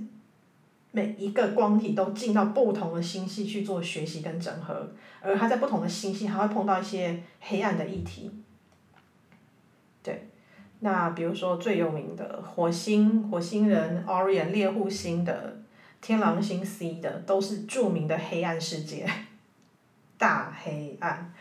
[0.92, 8.30] 每一个光体都进到不同的星系去做学习跟整合，而它在不同的星系还会碰到一些黑暗的议题。
[10.02, 10.28] 对，
[10.80, 15.61] 那比如说最有名的火星，火星人 Orion 猎户星的。
[16.02, 19.08] 天狼星 C 的都是著名的黑暗世界，
[20.18, 21.32] 大黑暗。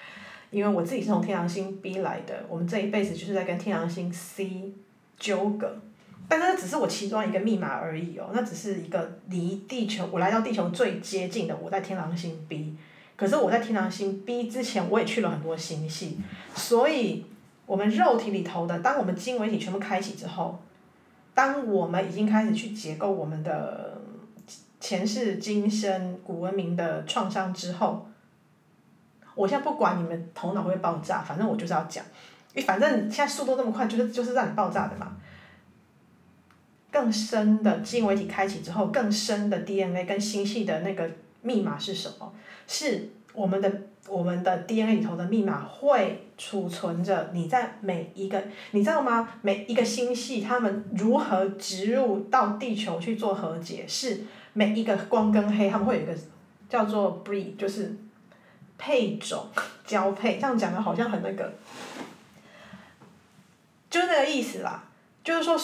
[0.51, 4.71] 因为我自己是从天狼星 B 来的，我们这一辈子就是在跟天狼星 C
[5.17, 5.81] 纠葛，
[6.27, 12.75] 但那只是我其中一个密码而已哦，那只是一个离地球，我来到地球最接近的，我在天狼星 B。
[13.15, 16.17] 可是我在天狼星 B 之前，我也去了很多星系，
[16.53, 17.25] 所以
[17.65, 20.61] 我们肉体里头的，当我们经纬体全部开启之后，
[21.33, 23.90] 当我们已经开始去结构我们的。
[24.81, 28.09] 前世今生古文明的创伤之后，
[29.35, 32.03] 我现在不管你们头脑会爆炸，反正我就是要讲，
[32.53, 35.15] 因为反正现在速度这么快，就是就是让你爆炸的嘛。
[36.91, 41.09] 更深的经纬体开启之后，更深的 DNA 跟星系的那个
[41.43, 42.33] 密码是什么？
[42.67, 43.71] 是我们的
[44.07, 49.29] 我们的 DNA 里头的密码会储存着你在每一个，你知道吗？
[49.43, 54.21] 每一个星系他们如何植入到地球去做和解是。
[54.53, 56.15] 每一个光跟黑，他们会有一个
[56.69, 57.95] 叫做 breed，就是
[58.77, 59.47] 配种
[59.85, 61.53] 交配，这样讲的好像很那个，
[63.89, 64.83] 就那个意思啦。
[65.23, 65.55] 就是说，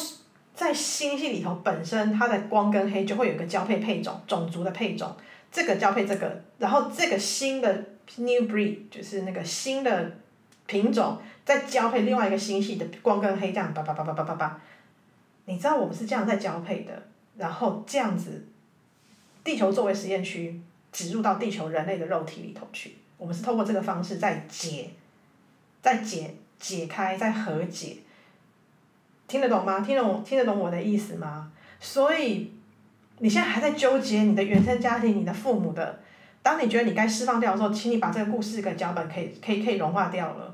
[0.54, 5.16] 在星系里头本身，它的光跟黑就会有一个交配配种，种族的配种，
[5.52, 7.74] 这个交配这个，然后这个新的
[8.18, 10.12] new breed 就是那个新的
[10.68, 14.62] 品种，再交配另外一个星系的光跟黑，这样叭叭叭叭叭叭叭，
[15.46, 17.04] 你知道我们是这样在交配的，
[17.38, 18.46] 然后这样子，
[19.48, 20.60] 地球作为实验区，
[20.92, 24.90] 植入到地球人类的肉体里头去，我们是透过这个方式在解，
[25.82, 27.96] 在解解开，在和解。
[29.26, 29.80] 听得懂吗？
[29.80, 31.50] 听懂听得懂我的意思吗？
[31.80, 32.52] 所以
[33.20, 36.00] 你现在还在纠结你的原生家庭、你的父母的。
[36.44, 40.54] 当你觉得你该释放掉的时候，请你把这个故事跟脚本可以可以可以融化掉了，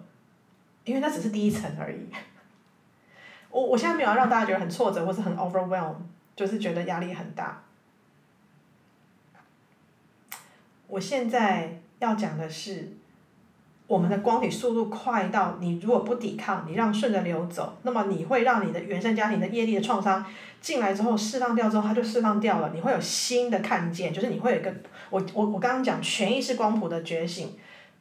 [0.85, 1.97] 因为那只是第一层而已。
[3.49, 5.95] 我我现在没有让大家觉得很挫折或是很 overwhelm，
[6.35, 7.59] 就是觉得压力很大。
[10.93, 12.93] 我现在要讲的是。
[13.85, 20.25] 我们的光体速度快到，你如果不抵抗，你让顺着流走，那么你会让你的原生家庭的业力的创伤
[20.61, 22.71] 进来之后释放掉之后，它就释放掉了。
[22.73, 24.73] 你会有新的看见，就是你会有一个，
[25.09, 27.55] 我我我刚刚讲全意识光谱的觉醒，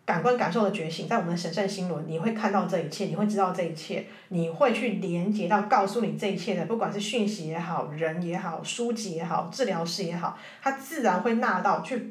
[0.07, 12.09] 感官感受的觉醒，在我们的神圣心轮，你会看到这一切，你会知道这一切，你会去连接到告诉你这一切的，不管是讯息也好，人也好，书籍也好，治疗师也好，它自然会纳到去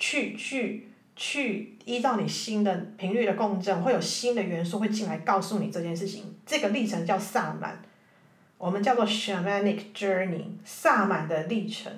[0.00, 0.88] 去去。
[1.16, 6.34] 去依照你新的频率的共振，会有新的元素会进来告诉你这件事情。
[6.46, 7.78] 这个历程叫萨满，
[8.56, 11.92] 我们叫做 shamanic journey，萨满的历程，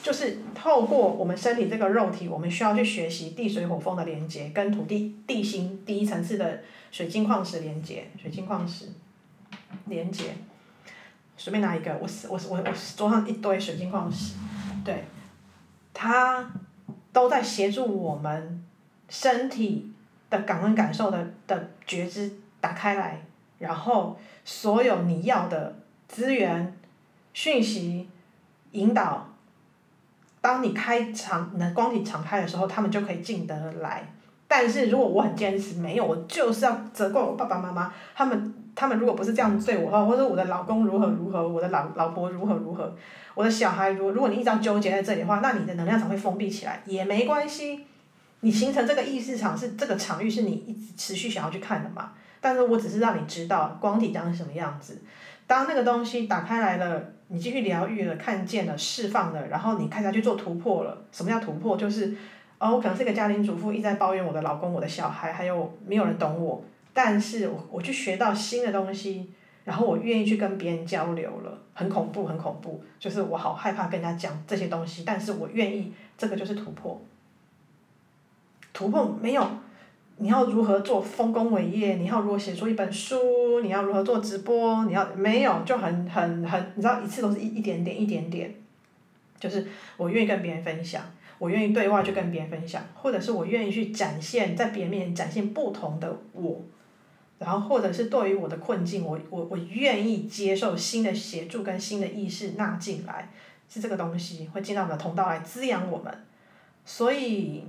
[0.00, 6.62] 就是透过我们身体这个肉体，我们需要去学习地水火风的连接，跟土地地心第一层次的
[6.92, 8.90] 水晶矿石连接，水晶矿石
[9.86, 10.36] 连接。
[11.36, 14.34] 随便拿一个，我我我我桌上一堆水晶矿石，
[14.84, 15.02] 对，
[15.92, 16.48] 它。
[17.16, 18.62] 都在协助我们
[19.08, 19.90] 身体
[20.28, 23.22] 的感官感受的的觉知打开来，
[23.58, 26.76] 然后所有你要的资源、
[27.32, 28.06] 讯息、
[28.72, 29.30] 引导，
[30.42, 34.12] 当你开敞，能光体敞开的时候，他们就可以进得来。
[34.46, 42.94] 但是如果我很坚持，没有，我就是要责怪我爸爸妈妈，他们他们如果不是这样对我的话，或者我的老公如何如何，我的老老婆如何如何。
[43.34, 47.84] 我的小孩，如如果你一直纠结在这里的话，那你的能量场会封闭起来，也没关系。
[48.40, 52.12] 你形成这个意识场是这个场域，是你一直持续想要去看的嘛？
[52.40, 55.02] 但是我只是让你知道光体长什么样子。
[55.46, 60.96] 当那个东西打开来了，你继续疗愈了，看见了，释放了，然后你开始去做突破了。
[61.10, 61.76] 什么叫突破？
[61.76, 62.14] 就是
[62.58, 66.62] 哦，我可能是一个家庭主妇，一直在抱怨我的老公、我的小孩，还有没有人懂我。
[66.96, 69.30] 但是我我去学到新的东西。
[69.66, 77.02] 然后我愿意去跟别人交流了，很恐怖，很恐怖，就是我好害怕跟人家讲这些东西，但是我愿意，这个就是突破。
[78.72, 79.44] 突破没有，
[80.18, 81.96] 你要如何做丰功伟业？
[81.96, 83.60] 你要如何写出一本书？
[83.60, 84.84] 你要如何做直播？
[84.84, 88.54] 你要没有就很很很，你知道一次都是一一点点一点点，
[89.40, 89.66] 就是
[89.96, 91.02] 我愿意跟别人分享，
[91.38, 96.62] 我愿意对外去跟别人分享，或者是我愿意去展现在别人面前展现不同的我。
[97.38, 103.30] 然后，或者是对于我的困境，我我我愿意接受新的协助跟新的意识纳进来，
[103.68, 106.24] 是这个东西会进到我们的通道来滋养我们。
[106.84, 107.64] 所以，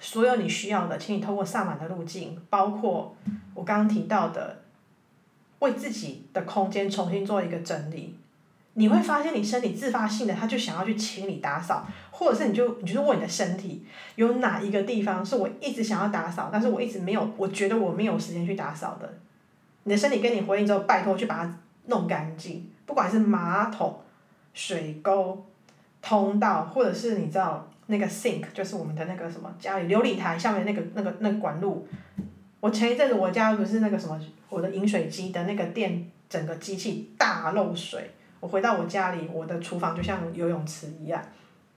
[0.00, 3.14] 所有你需要的，请你透过萨满的路径，包括
[3.54, 4.62] 我刚刚提到的，
[5.60, 8.18] 为自己的空间重新做一个整理。
[8.78, 11.86] 你会发现，你身体自发性的，他就想要去清理打扫，
[12.18, 19.14] 或者是你就你就是问你的身体，有哪一个地方是我一直想要打扫，但是我一直没有，我觉得我没有时间去打扫的。
[19.84, 21.58] 你的身体跟你回应之后，拜托去把它
[21.88, 24.00] 弄干净，不管是马桶、
[24.54, 25.44] 水沟、
[26.00, 31.86] 通道，或者是你知道那个 sink，就是我们的那个什么家里琉璃台下面那个那个那个管路。
[32.60, 38.10] 我前一阵子我家不是那个什么，我的饮水机的那个电整个机器大漏水。
[38.40, 41.22] 我回到我家里，我的厨房就像游泳池一样，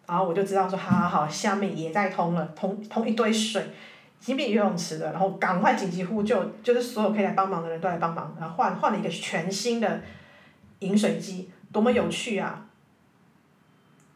[0.09, 3.61] 然后我就知道说，好好好，下面也在通了，通通一堆水，
[4.19, 10.01] 已经变游泳池了，然后赶快紧急呼救，就是所有可以来帮忙的人都来帮忙，然后换换了一个全新的
[10.79, 12.65] 饮水机，多么有趣啊！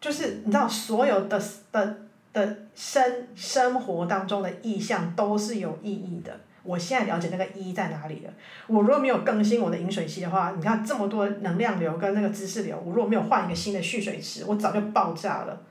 [0.01, 1.41] 就是你知道，所有的
[1.71, 1.97] 的
[2.33, 6.35] 的生生活当中的意象都是有意义的。
[6.63, 8.33] 我现在了解那个一在哪里了。
[8.67, 15.61] 我如果没有更新我的饮水机的话，你看这么多能量流跟那个知识流，我如果没有换一个新的蓄水池，我早就爆炸了。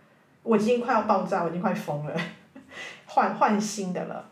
[0.42, 2.14] 我已经快要爆炸，我已经快疯了。
[3.06, 4.28] 换换新的了。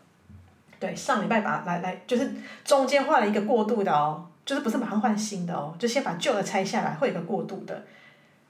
[0.79, 2.31] 对，上礼拜把来来就是
[2.63, 7.83] 中间换了一个过渡的哦，就是不是马上换新的哦，就先把旧的拆下来，会有一个过渡的。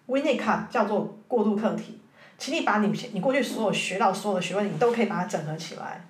[0.07, 1.99] 维内卡叫做过渡课题。
[2.37, 6.03] 请你把你你过去所有学到所有的学问，你都可以把它整合起来。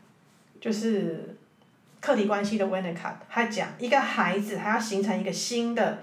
[0.62, 1.36] 就是
[2.00, 5.98] 课题关系的 Winnicott，他讲一个孩子他要形成一个新的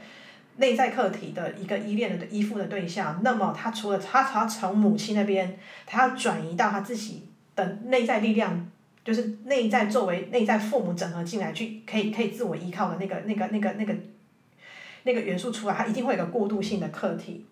[0.58, 8.70] 内在课题的一个依恋的依附的对象，那么他除了他他从母亲那边，他要转移到他自己的内在力量，
[9.04, 13.94] 就是内在作为内在父母整合进来去可以可以自我依靠的那个那个那个那个
[15.04, 17.46] 那个元素出来，他一定会有个过渡性的课题。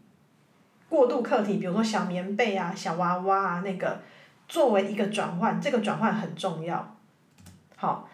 [0.88, 4.00] 过渡课题，比如说小棉被啊、小娃娃啊，那个
[4.48, 6.96] 作为一个转换，这个转换很重要。
[7.76, 8.08] 好，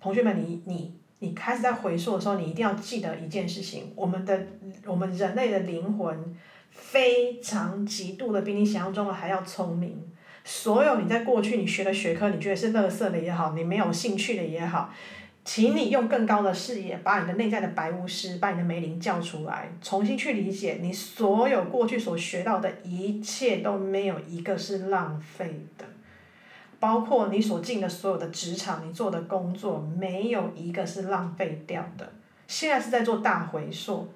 [0.00, 4.44] 同学们，你你你开始在回溯的时候，你一定要记得一件事情：我们的
[4.84, 6.36] 我们人类的灵魂
[6.72, 10.02] 非常极度的比你想象中的还要聪明。
[10.44, 14.92] 所有你在过去你学的学科，你觉得是垃圾的也好，你没有兴趣的也好。
[15.44, 25.84] 请你用更高的视野，把你的内在的白巫师，把你的梅林叫出来，重新去理解你所有过去所学到的一切都没有一个是浪费的，
[26.82, 32.12] 包括你所进的所有的职场，你做的工作没有一个是浪费掉的。
[32.48, 34.12] 现在是在做大回溯，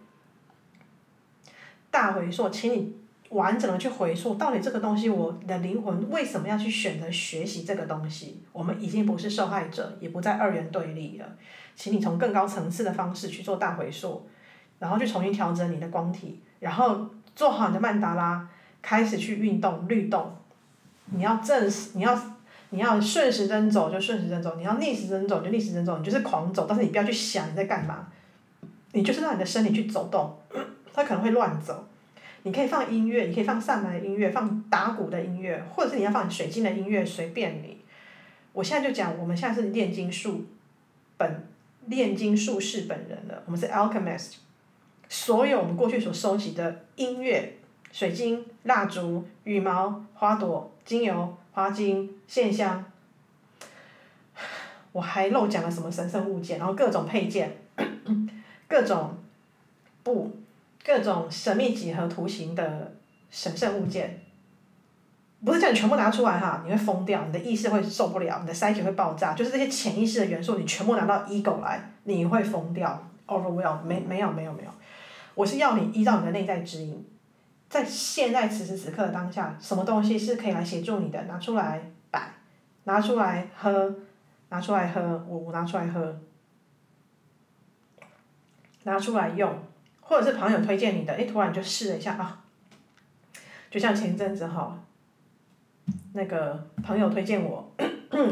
[1.92, 2.96] 大回溯，请你。
[3.30, 8.40] 完整的去回溯，到底这个东西，我的灵魂为什么要去选择学习这个东西？
[8.52, 11.26] 我们已经不是受害者，也不在二元对立了。
[11.74, 14.24] 请你从更高层次的方式去做大回溯，
[14.78, 17.04] 然后去重新调整你的光体，然后
[17.34, 18.48] 做好你的曼达拉，
[18.80, 20.32] 开始去运动律动。
[21.06, 22.16] 你要正视，你要
[22.70, 28.08] 你要顺时针走就顺时针走，你要逆时针走就逆时针走，你就是狂走，但是你不要去想你在干嘛，
[28.92, 30.36] 你就是让你的身体去走动，
[30.92, 31.86] 它可能会乱走。
[32.42, 37.78] 你可以放音乐，你可以放萨满的音乐，放打鼓的音乐，或者是你要放水晶的音乐，随便你。
[38.52, 40.46] 我现在就讲，我们现在是炼金术
[41.16, 41.44] 本
[41.86, 44.34] 炼金术士本人了，我们是 alchemist。
[45.08, 47.58] 所有我们过去所收集的音乐、
[47.90, 52.84] 水晶、蜡烛、羽毛、花朵、精油、花精、线香，
[54.92, 57.56] 我还漏讲了什么神圣物件，然后各种配件，
[58.68, 59.16] 各种
[60.02, 60.30] 布。
[60.84, 62.94] 各种神秘几何图形的
[63.30, 64.20] 神圣物件，
[65.44, 69.32] 不是叫你全部拿出来哈，你会疯掉，你的意识会受不了，你的身体会爆炸。
[69.32, 73.02] 就是这些潜意识的元素，你全部拿到 ego 来，你会疯掉。
[73.26, 74.70] Overwhelm 没没有没有没有，
[75.34, 77.02] 我是要你依照你的内在指引，
[77.68, 82.32] 在现在此时此刻当下，什么东西是可以来协助你的，拿出来摆，
[82.84, 83.94] 拿出来喝，
[84.48, 86.18] 拿出来喝，我我拿出来喝，
[88.84, 89.58] 拿出来用。
[90.08, 92.44] 或者是朋友推荐你的，哎，突然就试了一下啊，
[93.68, 94.78] 就像前阵子哈，
[96.12, 97.72] 那个朋友推荐我，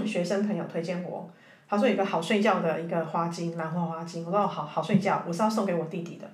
[0.06, 1.28] 学生朋友推荐我，
[1.68, 6.30] 他说有个好睡觉的一个花精，兰花花精，我说好好睡觉，我是要送给我弟弟的，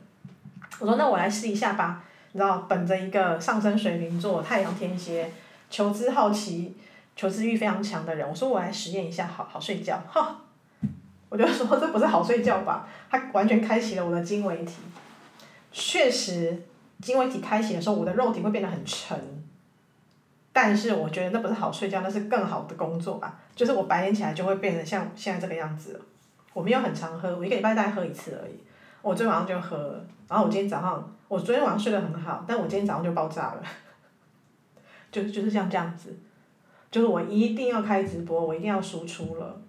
[0.79, 5.31] 我说那我来试一下吧，你知道，本着一个上升水瓶座、太阳天蝎、
[5.69, 6.77] 求知好奇、
[7.17, 10.43] 求知欲非常强的人，我说我来实验一下，好好睡觉，哈，
[11.29, 14.75] 我就说这不是好睡觉吧，他完全开启了我的经纬体。
[15.73, 16.63] 确实，
[17.01, 19.19] 经纬体开启的时候，我的肉体会变得很沉。
[20.53, 23.39] 但是我觉得那不是好睡觉，那是更好的工作吧。
[23.55, 26.01] 就是我白天起来就会变成像现在这个样子。
[26.53, 28.55] 我没有很常喝，我一个礼拜大概喝一次而已。
[29.03, 33.63] 我昨天晚上就喝了，然后我今天早上，我昨天晚上睡得很好，但我今天早上就爆炸了。
[35.11, 36.17] 就就是像这样子，
[36.91, 39.61] 就是我一定要开直播，我一定要输出了。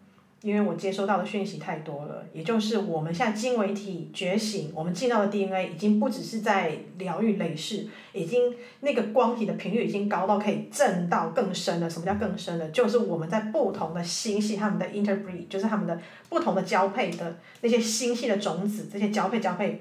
[0.42, 11.88] 因为我接收到的讯息太多了，也就是我们现在经纬体觉醒，我们进到的 DNA 已经不只是在疗愈累世，已经那个光体的频率已经高到可以震到更深了。
[11.88, 12.68] 什么叫更深了？
[12.70, 19.80] 就是我们在不同的星系，他们的 interbreed，就是他们的不同的交配的那些星系的种子，这些交配交配，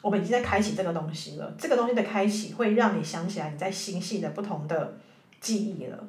[0.00, 1.54] 我们已经在开启这个东西了。
[1.58, 4.96] 这个东西的开启会让你想起来你在星系的不同的
[5.38, 6.08] 记忆了。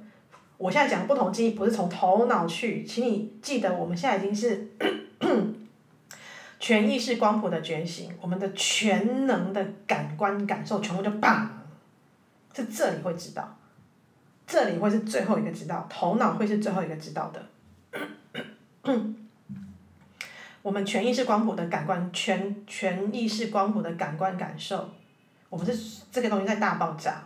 [0.60, 4.68] 我现在讲的不同记忆，不是从头脑去，请你记得，我们现在已经是
[6.60, 11.47] 全意识光谱的觉醒，我们的全能的感官感受全部就砰，
[12.53, 13.57] 是这里会知道，
[14.45, 17.45] 这里会是最后一个知道，头脑会是最后一个知道的。
[20.62, 24.89] 我们全意识光谱的感官，全全意识光谱的感官感受，
[25.49, 27.24] 我们是这个东西在大爆炸，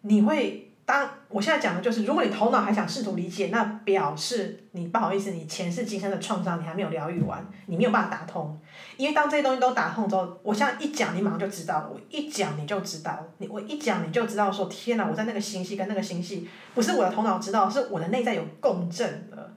[0.00, 0.62] 你会。
[0.86, 8.56] 当我现在讲的就是，如果你头脑还想试图理解，那表示你不好意思，你前世今生的创伤你还没有疗愈完，你没有办法打通。
[8.96, 19.52] 因为当这些东西都打通之后，我现在一讲，你马上就知道，我一讲你就知道，你我一讲你就知道说，天哪，我在那个星系跟那个星系，不是我的头脑知道，是我的内在有共振的。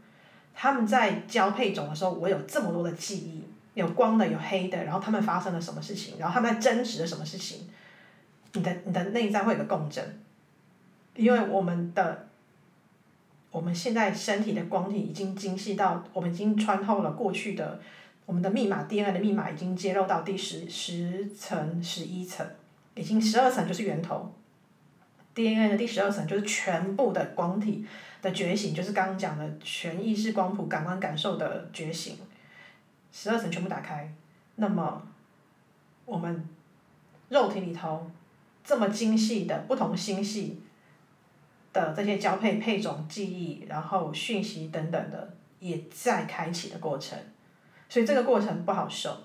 [0.56, 3.44] 他们在交配种的时候，我有这么多的记忆，
[3.76, 7.70] 有光的，有黑的，然后他们发生了什么事情，然后他们在争执了什么事情，
[8.54, 10.04] 你的你的内在会有个共振。
[11.20, 12.28] 因为我们的
[13.52, 17.82] 我们现在身体的光体已经精细到，我们已经穿透了过去的
[18.26, 22.48] 我们的密码 DNA 的密码已经揭露到第十十层、十一层，
[22.96, 24.34] 已经十二层就是源头。
[25.36, 27.86] DNA 的第十二层就是全部的光体
[28.22, 32.18] 的觉醒，就是刚刚讲的全意识光谱感官感受的觉醒，
[33.12, 34.10] 十二层全部打开，
[34.56, 35.02] 那么
[36.06, 36.48] 我们
[37.30, 38.10] 肉体里头
[38.64, 40.62] 这么精细的不同星系
[41.88, 47.18] 的这些交配配种记忆，然后讯息等等的，也在开启的过程，
[47.88, 49.16] 所以这个过程不好受。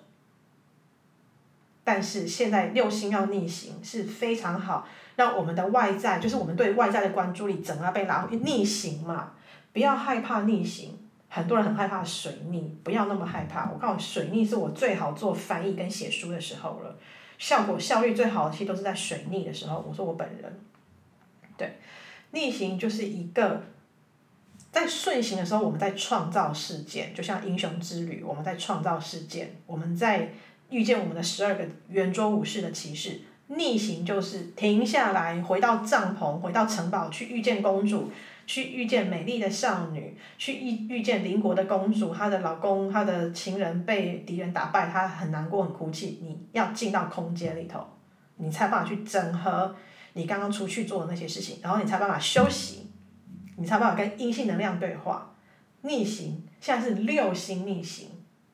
[1.83, 4.87] 但是现在六星要逆行是非常好。
[5.17, 9.31] 让我们的外在，就是我们对外在的关注力，整个被拉逆行嘛。
[9.73, 10.99] 不要害怕逆行，
[11.29, 13.71] 很多人很害怕水逆，不要那么害怕。
[13.71, 16.97] 我告诉你，水逆是我最好做翻译跟写书的时候了，
[17.39, 19.85] 效果效率最好的其实都是在水逆的时候。
[19.87, 20.61] 我说我本人，
[21.57, 21.79] 对，
[22.35, 23.63] 逆行就是一个
[24.71, 30.33] 在顺行的时候，我们在创造事件，就像英雄之旅，我们在创造事件，我们在
[30.69, 33.21] 遇见我们的十二个圆桌武士的骑士。
[33.47, 38.11] 逆行就是停下来，回到帐篷，回到城堡，去遇见公主，
[38.47, 46.19] 去遇见美丽的少女，去遇遇见邻国的公主，她的老公，她的情人被敌人打败，她很难过，很哭泣。
[46.23, 47.87] 你要进到空间里头，
[48.39, 49.77] 你才办法去整合
[50.15, 52.91] 你刚刚出去做的那些事情，然后你才办法休息，
[53.57, 55.35] 你才办法跟阴性能量对话。
[55.83, 58.09] 逆行，现在是六星逆行，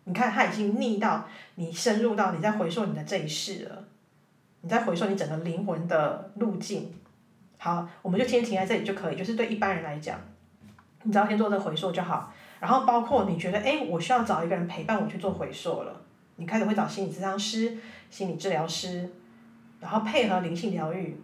[0.04, 3.84] 你看它已经逆到你深入到你在回溯你的这一世了。
[4.62, 6.92] 你在回溯你整个灵魂的路径，
[7.56, 9.16] 好，我们就先停在这里就可以。
[9.16, 10.20] 就是对一般人来讲，
[11.02, 12.30] 你只要先做这个回溯就好。
[12.58, 16.02] 然后包括你觉得，哎，我需要找一个人陪伴我去做回溯了，
[16.36, 17.78] 你开始会找心理咨商师、
[18.10, 19.08] 心理治疗师，
[19.80, 21.18] 然后配合灵性疗愈、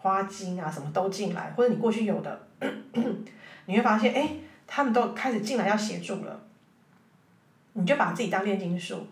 [0.00, 2.40] 花精啊什么都进来，或者你过去有的，
[3.66, 4.30] 你会发现，哎，
[4.66, 6.40] 他们都开始进来要协助了。
[7.74, 9.06] 你就把自己当炼金术，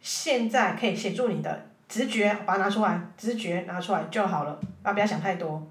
[0.00, 1.66] 现在可以协助你的。
[1.88, 5.66] 直觉，把它拿出来，直觉拿出来就好了，啊，不要想太多，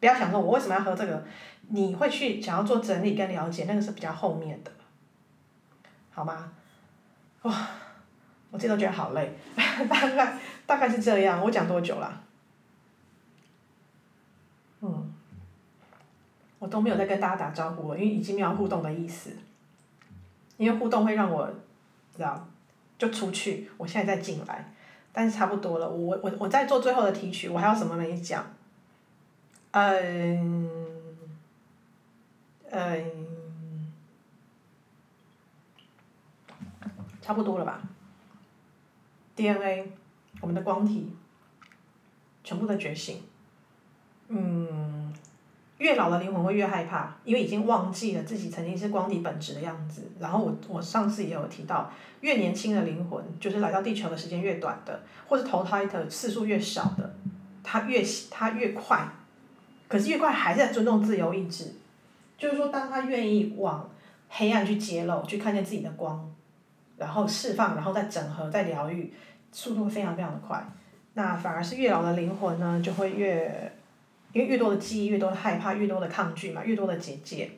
[0.00, 1.24] 不要想说我为什么要喝这个，
[1.68, 4.70] 你会去想要做整理跟了解，那个是比较后面的，
[6.10, 6.52] 好吗？
[7.42, 7.68] 哇，
[8.50, 9.38] 我自己都觉得好累，
[9.88, 12.22] 大概大概是这样，我讲多久了？
[14.80, 15.14] 嗯，
[16.58, 19.30] 我都没有在跟大家打招呼了，因为已经没有互动的意思，
[20.56, 21.46] 因为互动会让我，
[22.16, 22.48] 知道，
[22.98, 24.72] 就出去，我现在再进来。
[25.12, 28.44] 但是差不多了，我我我在做最后的提取，我还有什么没讲？
[29.72, 30.70] 嗯，
[32.70, 33.92] 嗯，
[37.20, 37.82] 差不多了吧
[39.36, 39.90] ？DNA，
[40.40, 41.14] 我们的光体，
[42.42, 43.22] 全部的觉醒，
[44.28, 45.12] 嗯。
[45.78, 50.10] 越老的灵魂会越害怕，因为已经忘记了自己曾经是光底本质的样子。
[50.18, 51.90] 然后我我上次也有提到，
[52.22, 57.14] 越年轻的灵魂，就是来到地球的时间越短的，或是投胎的次数越少的，
[57.62, 59.06] 他越他越快，
[59.86, 61.74] 可是越快还是在尊重自由意志，
[62.38, 63.90] 就是说，当他愿意往
[64.30, 66.32] 黑暗去揭露，去看见自己的光，
[66.96, 69.12] 然后释放，然后再整合，再疗愈，
[69.52, 70.66] 速度非常非常的快。
[71.12, 73.75] 那反而是越老的灵魂呢，就会越。
[74.36, 77.50] 因为越多的记忆，越多的害怕，越多的抗拒嘛，越多的结界，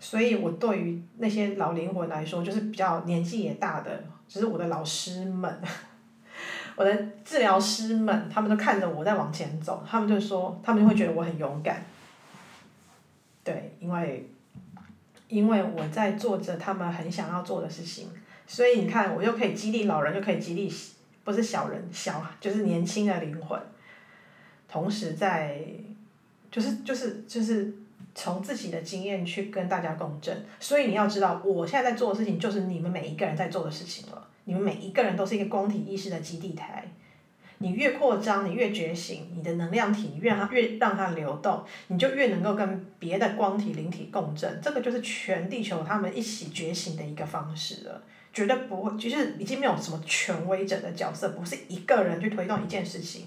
[0.00, 5.60] 所以我对于那些老灵魂来说，就是比较年纪也大的，就是我的老师们，
[6.74, 11.84] 我的治疗师们，他们都看着我在往前走，他们就说，他们就会觉得我很勇敢。
[13.44, 14.30] 对，因为，
[15.28, 18.08] 因为我在做着他们很想要做的事情，
[18.46, 20.72] 所以你看，我又可以激励老人，又可以激励
[21.24, 23.60] 不是小人，小就是年轻的灵魂，
[24.66, 25.60] 同时在。
[26.56, 27.70] 就是就是就是
[28.14, 34.26] 从自己的经验去跟大家共振，所以你要知道，我现在在做的事情就是你们每一个人在做的事情了。
[34.44, 36.82] 你们每一个人都是一个光体意识的基地台，
[37.58, 44.58] 你越扩张，你越觉醒，你的能量体越让它越让它流动，你就越能够跟别的光体灵体共振。
[44.62, 48.02] 这个就是全地球他们一起觉醒的一个方式了，
[48.32, 53.26] 绝对不会，就是已经没有什么权威者的角色，不是一个人去推动一件事情。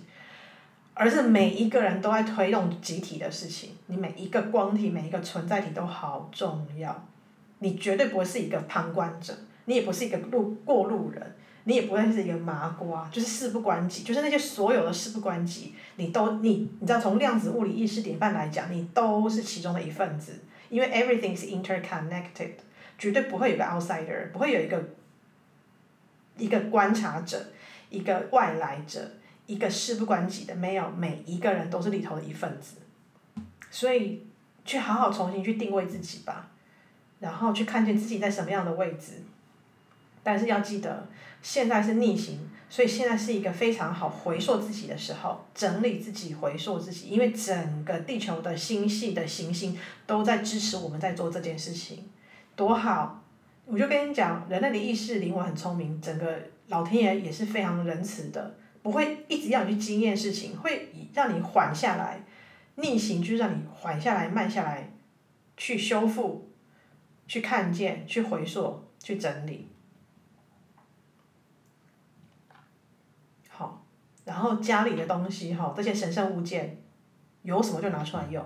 [0.99, 7.07] 而是每一个人都在推动集体的事情，你每一个光体、每一个存在体都好重要。
[7.59, 9.33] 你绝对不会是一个旁观者，
[9.63, 20.33] 你也不是一个路过路人，你也不会是一个麻瓜，就是事不关己，就是那些所有的事不关己，你都你你知道从量子物理意识典范来讲，你都是其中的一份子，
[20.67, 22.55] 因为 everything is interconnected，
[22.97, 24.83] 绝对不会有个 outsider，不会有一个
[26.35, 27.41] 一个观察者，
[27.89, 29.09] 一个外来者。
[29.49, 32.75] 一个事不关己的，没有，每一个人都是里头的一份子。
[33.71, 34.27] 所以
[34.63, 36.51] 去好好重新去定位自己吧，
[37.19, 39.23] 然后去看见自己在什么样的位置。
[40.21, 41.07] 但是要记得，
[41.41, 49.75] 现在是逆行，所以现在是一个非常好回溯自己的时候，整理自己，回溯自己，因为整个地球的星系的行星
[50.05, 52.07] 都在支持我们在做这件事情，
[52.55, 53.23] 多好！
[53.65, 62.23] 我就跟你讲，人类的意识灵魂很聪明，整个老天爷也是非常仁慈的，不会一直要你去经验事情，会让你缓下来。
[62.75, 64.89] 逆行就是让你缓下来、慢下来，
[65.57, 66.49] 去修复、
[67.27, 69.67] 去看见、去回溯、去整理。
[73.49, 73.85] 好，
[74.23, 76.81] 然后家里的东西哈，这些神圣物件，
[77.41, 78.41] 有什么就拿出来用，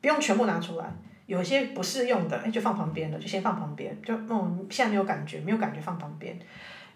[0.00, 0.92] 不用全部拿出来。
[1.26, 6.36] 有些不适用的，哎，就放旁边了，就先放旁边，就嗯，现在没有感觉，没有感觉放旁边，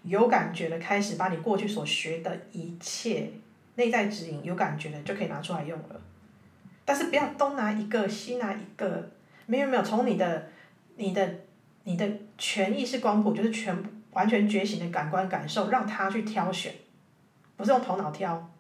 [0.03, 3.31] 有感觉的开始把你过去所学的一切
[3.75, 6.01] 内在指引，有感觉的就可以拿出来用了。
[6.85, 9.11] 但是不要东拿一个西拿一个，
[9.47, 10.49] 没有没有，从你的
[10.97, 11.35] 你的
[11.85, 13.77] 你的全意识光谱，就是全
[14.13, 16.75] 完全觉醒的感官感受，让他去挑选，
[17.57, 18.51] 不是用头脑挑，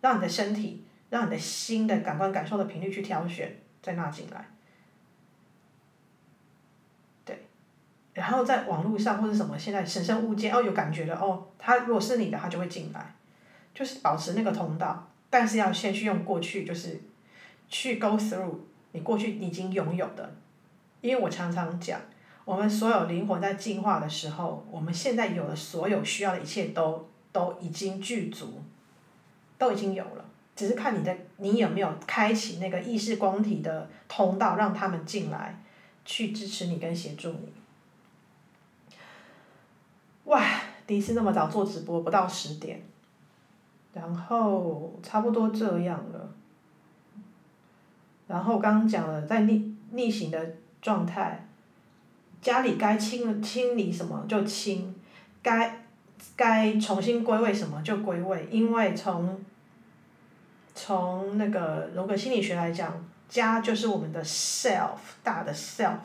[0.00, 4.44] 让你的身体，让你的心的感官感受的频率去挑选，再纳进来。
[8.20, 13.14] 然后在网络上或者什么，现在神圣物件哦，有感觉了哦，他如果是你的，他就会进来，
[13.74, 17.00] 就是保持那个通道，但是要先去用过去，就是
[17.70, 18.56] 去 go through
[18.92, 20.34] 你过去已经拥有的，
[21.00, 21.98] 因为我常常讲，
[22.44, 28.62] 我们所有灵魂在进化的时候，我们现在有的所有需要的一切都都已经具足，
[29.56, 35.58] 都已经有了，只是看你的你有没有开启那个意识光体的通道，让他们进来，
[36.04, 37.50] 去支持你跟协助你。
[40.30, 40.40] 哇，
[40.86, 42.80] 第一次那么早做直播，不到十点，
[43.92, 46.32] 然后差不多这样了。
[48.28, 51.44] 然后刚刚讲了，在逆逆行的状态，
[52.40, 54.94] 家里该清清理什么就清，
[55.42, 55.82] 该
[56.36, 59.44] 该重新归位什么就归位，因为从
[60.76, 65.98] 从那个荣格心理学来讲，家就是我们的 self，大的 self。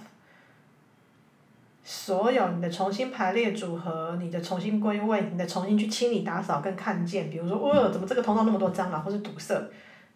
[1.87, 9.69] 所有你的重新排列组合，你的重新归位，你的重新去清理打扫跟看见，比如说，哦，怎么这个通道那么多蟑螂或是堵塞，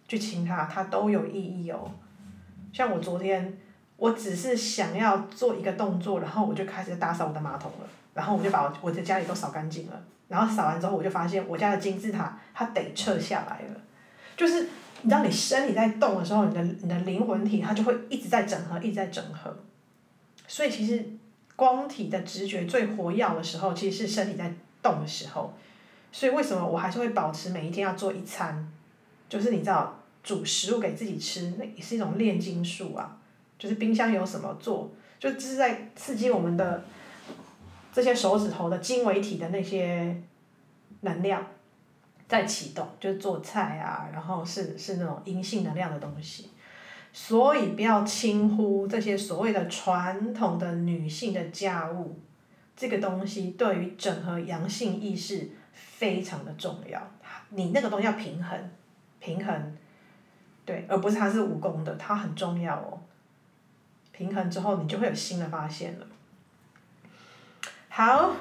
[0.08, 1.92] 去清它，它都有意义哦。
[2.74, 3.56] 像我昨天，
[3.98, 13.80] 我只是想要做一个动作，然后我就开始打扫我的马桶了，然后我就把我我的家里都扫干净了，然后扫完之后，我就发现我家的金字塔它得撤下来了，
[14.36, 14.64] 就是
[15.04, 19.56] 你知道你身体在动的时候，你的你的灵魂体它就会一直在整合，一直在整合，
[20.48, 21.06] 所以其实。
[21.60, 24.50] 光体的直觉最活跃的时候，其实是身体在
[24.82, 25.54] 动的时候，
[26.10, 28.72] 所以为什么我还是会保持每一天要做一餐，
[29.28, 33.18] 就是你知道煮食物给自己吃，那也是一种炼金术啊，
[33.58, 34.90] 就是冰箱有什么做，
[35.20, 36.86] 就这是在刺激我们的
[37.92, 40.16] 这些手指头的经纬体的那些
[41.02, 41.46] 能量
[42.30, 46.52] 在启动，就是做菜啊，然后是是那种阴性能量的东西。
[47.12, 52.20] 所以不要轻忽这些所谓的传统的女性的家务，
[52.76, 57.02] 这个东西对于整合阳性意识非常的重要。
[57.50, 58.58] 你那个东西要平衡，
[59.20, 59.78] 平衡，
[60.66, 63.02] 对，而不是它是无功的，它很重要哦。
[64.12, 66.06] 平衡之后，你就会有新的发现了。
[67.90, 68.36] 好，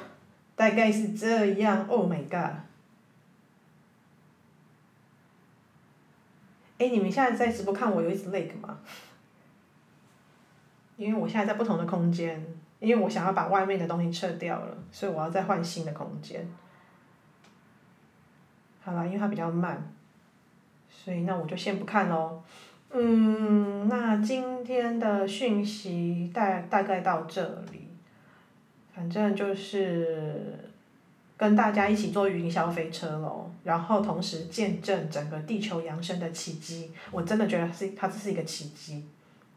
[0.54, 1.86] 大概是这样。
[1.88, 2.67] Oh my god！
[6.78, 8.78] 哎，你们现在在直播看我有一只 leg 吗？
[10.96, 12.40] 因为我现在在不同的空间，
[12.78, 16.48] 因为我想要把外面的东西撤掉了，所以我要再换新的空间。
[18.80, 19.92] 好了，因为它比较慢，
[20.88, 22.42] 所以那我就先不看喽。
[22.90, 27.88] 嗯，那今天的讯息大大概到这里，
[28.94, 30.67] 反正就是。
[31.38, 36.90] 跟大家一起坐云霄飞车喽，然后同时见证整个地球扬升的奇迹。
[37.12, 39.04] 我真的觉得是它这是一个奇迹，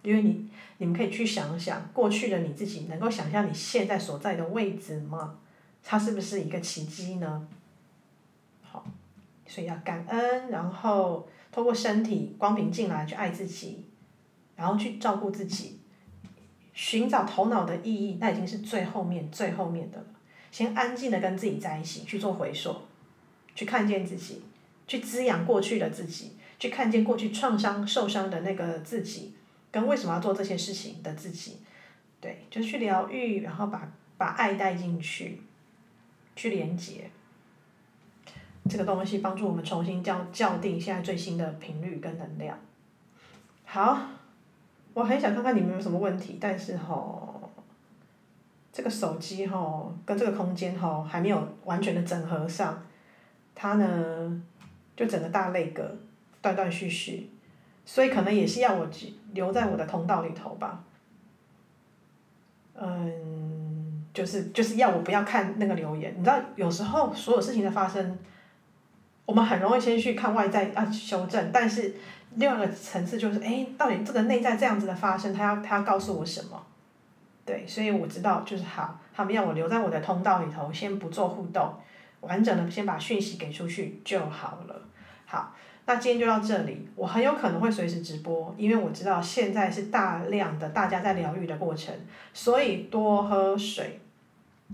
[0.04, 5.40] 因为你你们可以去想想过去的你自己，能够想象你现在所在的位置吗？
[5.84, 7.48] 它是不是一个奇迹呢？
[8.62, 8.86] 好，
[9.48, 13.88] 所以要感恩，然后透过身体光凭进来去爱自己，
[14.56, 15.80] 然后去照顾自己，
[16.74, 20.06] 寻找头脑的意义，那已经是最后面最后面的了。
[20.52, 22.76] 先安静的跟自己在一起去做回溯，
[23.56, 24.44] 去看见自己，
[24.86, 29.34] 去滋养过去的自己，去看见过去创伤受伤的那个自己，
[29.72, 31.58] 跟为什么要做这些事情的自己，
[32.20, 35.42] 对，就去疗愈，然后把把爱带进去，
[36.36, 37.10] 去连接，
[38.70, 42.60] 这个东西帮助我们重新校校定现在最新的频率跟能量。
[43.64, 43.98] 好，
[44.94, 47.41] 我很想看看你们有什么问题，但是吼，
[48.74, 52.82] 这个手机吼跟这个空间吼还没有完全的整合上，
[53.54, 54.44] 它呢
[54.96, 55.98] 就整个大累个
[56.42, 57.30] 断断续续，
[57.86, 58.88] 所以可能也是要我
[59.34, 60.84] 留在我的通道里头吧。
[62.74, 68.18] 嗯，就是就是要我不要看那个留言，你知道有时候所有事情的发生，
[69.26, 71.94] 我们很容易先去看外在啊修正，但是
[72.36, 76.66] 另外一个层次就是，哎，到底这个内在这样子的发生，他要他要告诉我什么？
[77.52, 81.74] 对，所以我知道就是好，他们要我留在我的通道里头，先不做互动，
[82.22, 84.82] 完整的先把讯息给出去就好了。
[85.26, 85.54] 好。
[85.84, 91.94] 那今天就到这里，我很有可能会随时直播，因为我知道现在是大量的大家在疗愈的过程，
[92.34, 94.00] 所以多喝水。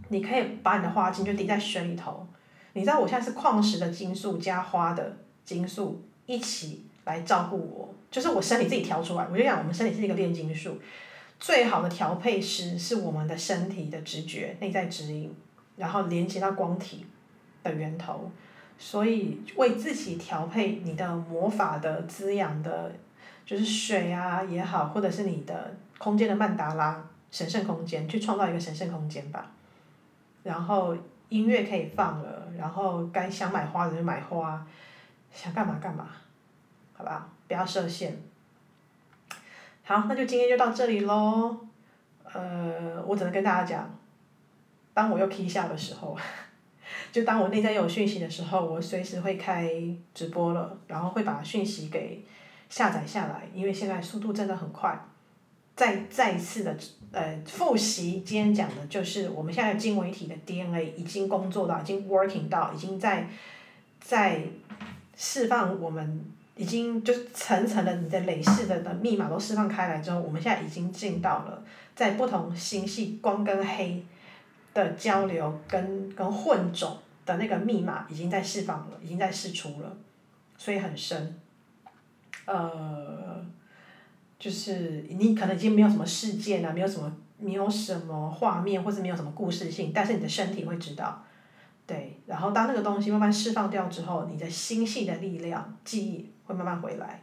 [0.09, 2.27] 你可以把你的花精就滴在水里头，
[2.73, 9.25] 你知道我现在是矿石的金素加花的金素一起来照顾我，就是我身体自己调出来。
[9.31, 10.77] 我就讲我们身体是一个炼金术，
[11.39, 15.35] 最好的调配师是我们的身体的直觉、内在指引，
[15.75, 17.05] 然后连接到光体
[17.63, 18.31] 的源头。
[18.79, 22.91] 所以为自己调配你的魔法的滋养的，
[23.45, 29.51] 就是水啊也好，或者是你的空间的曼达拉神圣空间，去创造一个神圣空间吧。
[30.43, 30.95] 然后
[31.29, 34.65] 音乐可以放了，然后该想买花的就买花，
[35.31, 36.07] 想干嘛干嘛，
[36.93, 38.15] 好吧，不要设限。
[39.87, 41.55] 好，那就今天就到这里喽。
[42.33, 43.97] 呃，我只能跟大家讲，
[44.93, 46.17] 当我又 K 笑的时候。
[47.09, 49.71] 就当我内在有讯息的时候，我随时会开
[50.13, 52.21] 直播了，然后会把讯息给
[52.69, 54.99] 下载下来，因为现在速度真的很快。
[55.73, 56.75] 再再一次的
[57.13, 63.29] 呃复习，今天讲的就是我们现在经纬体的 DNA 已经工作到，已经 working 到，已经在
[64.01, 64.41] 在
[65.15, 66.25] 释放我们，
[66.57, 71.63] 已经就是层层的你的累世的的密码都释放开来之后，我们现在已经进到了
[71.95, 74.03] 在不同星系光跟黑。
[74.73, 79.97] 的交流跟跟混种的那个密码已经在释放了，已经在释出了，
[80.55, 81.35] 所以很深。
[82.45, 83.43] 呃，
[84.37, 91.23] 就是你可能已经没有什么事件啊，没有什么没有什么画面，或是没有什么故事性，但是你的身体会知道。
[91.87, 97.21] 对，然后当那个东西慢慢释放掉之后，你的星系的力量、记忆会慢慢回来。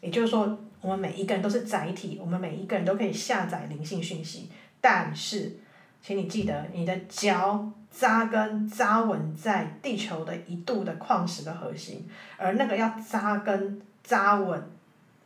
[0.00, 4.48] 也就是说，我们每一个人都是载体，我们每一个人都可以下载灵性讯息，
[4.80, 5.58] 但是。
[6.04, 14.60] 请你记得，你的脚扎根扎稳在地球的一度的矿石的核心，而那个要扎根扎稳，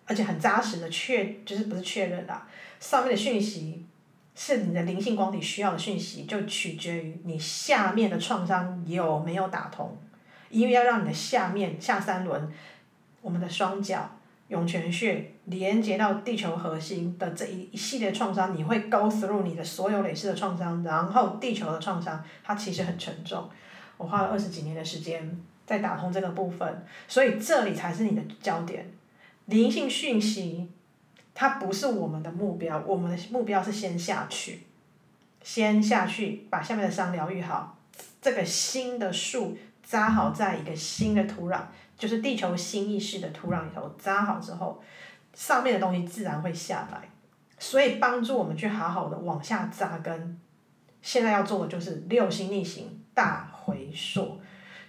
[0.05, 2.43] 而且很扎实的确，就是不是确认的，
[2.79, 3.87] 上面的讯息
[4.35, 9.97] 是你的灵性光体需要的讯息，就取决于你下面的创伤有没有打通，
[10.51, 12.53] 因为要让你的下面下三轮，
[13.27, 14.09] 我们的双脚。
[14.49, 23.51] 涌泉穴连接到地球核心的这一一系列创伤，你会 go through 你的所有累世的创伤，然后地球的创伤，它其实很沉重。
[23.97, 28.89] 我花了二十几年的时间在打通这个部分，所以这里才是你的焦点。
[29.47, 30.71] 灵性讯息，
[31.35, 34.61] 它不是我们的目标，我们的目标是先下去，
[35.43, 37.77] 先下去把下面的伤疗愈好，
[38.23, 41.63] 这个新的树扎好在一个新的土壤。
[41.97, 44.83] 就是地球新意识的土壤里头扎好之后，
[45.35, 47.09] 上面的东西自然会下来，
[47.59, 50.39] 所以帮助我们去好好的往下扎根。
[51.01, 54.41] 现在要做的就是六星逆行大回溯，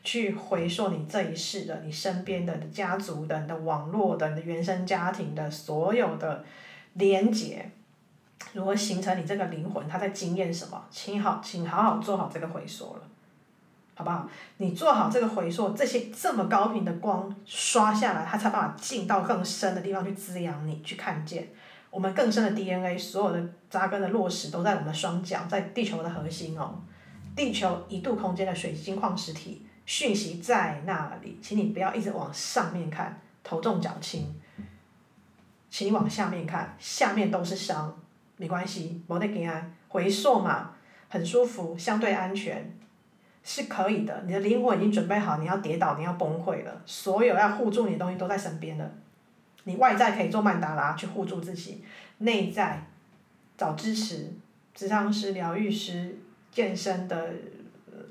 [0.04, 6.44] 去回溯你这一世的、你身边的、家族的、你的网络的、你的原生家庭的所有的
[6.94, 7.70] 连结，
[8.54, 10.84] 如何形成你这个灵魂，它在经验什么？
[10.90, 13.02] 请好，请好好做好这个回溯了。
[13.98, 14.30] 好不好？
[14.58, 21.48] 你做好这个回溯，这些这么高频的光刷下来，它才办法进到更深的地方去滋养你，去看见
[21.90, 26.80] 我们更深的 DNA，所有的扎根的落实都在我们的双脚，在地球的核心哦。
[27.36, 34.32] 地球一度空间的水晶矿石体讯息在那里，请你不要一直往上面看，头重脚轻，
[35.72, 37.98] 请你往下面看，下面都是伤，
[38.36, 40.70] 没关系，没得惊啊，回溯嘛，
[41.10, 42.77] 很舒服，相对安全。
[43.50, 48.92] 是可以的，你的灵魂已经准备好，你要跌倒，你要崩溃了，所有要护住你的东西都在身边了。
[49.64, 51.82] 你外在可以做曼达拉去护住自己，
[52.18, 52.84] 内在
[53.58, 54.34] 找支持，
[54.76, 56.18] 咨商师、疗愈师、
[56.52, 57.30] 健身的、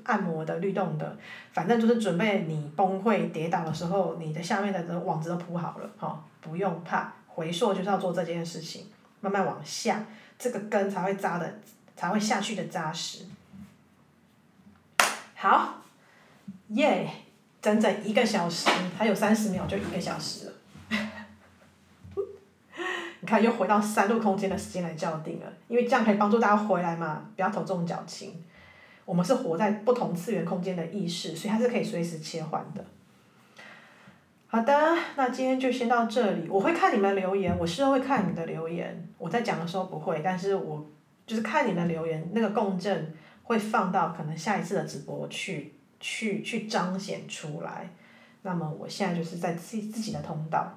[0.05, 1.15] 按摩的、律动的，
[1.51, 7.13] 反正就是准备你崩溃跌倒的时候，你的下面的网子都铺好了，哈，不用怕。
[7.27, 8.87] 回溯就是要做这件事情，
[9.21, 10.03] 慢慢往下，
[10.39, 11.59] 这个根才会扎的，
[11.95, 13.25] 才会下去的扎实。
[15.39, 15.75] 好，
[16.69, 17.07] 耶、
[17.61, 18.67] 整整一个小时，
[18.97, 20.53] 还有三十秒就一个小时了。
[23.21, 28.43] 你看又回到三度空间的时间来校定了，因为这样可以帮助大家回来嘛，不要头重脚轻。
[29.05, 32.83] 我们是活在不同次元空间的意识，所以它是可以随时切换的。
[34.47, 36.49] 好的，那今天就先到这里。
[36.49, 39.07] 我会看你们留言，我事后会看你们的留言。
[39.19, 40.83] 我在讲的时候不会，但是我
[41.27, 43.15] 就是看你们留言，那个共振
[43.47, 47.89] 会放到可能下一次的直播去去去彰显出来。
[48.41, 50.73] 那么我现在就是在自自己的通道。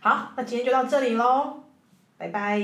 [0.00, 1.64] 好，那今天就到这里喽，
[2.18, 2.60] 拜拜。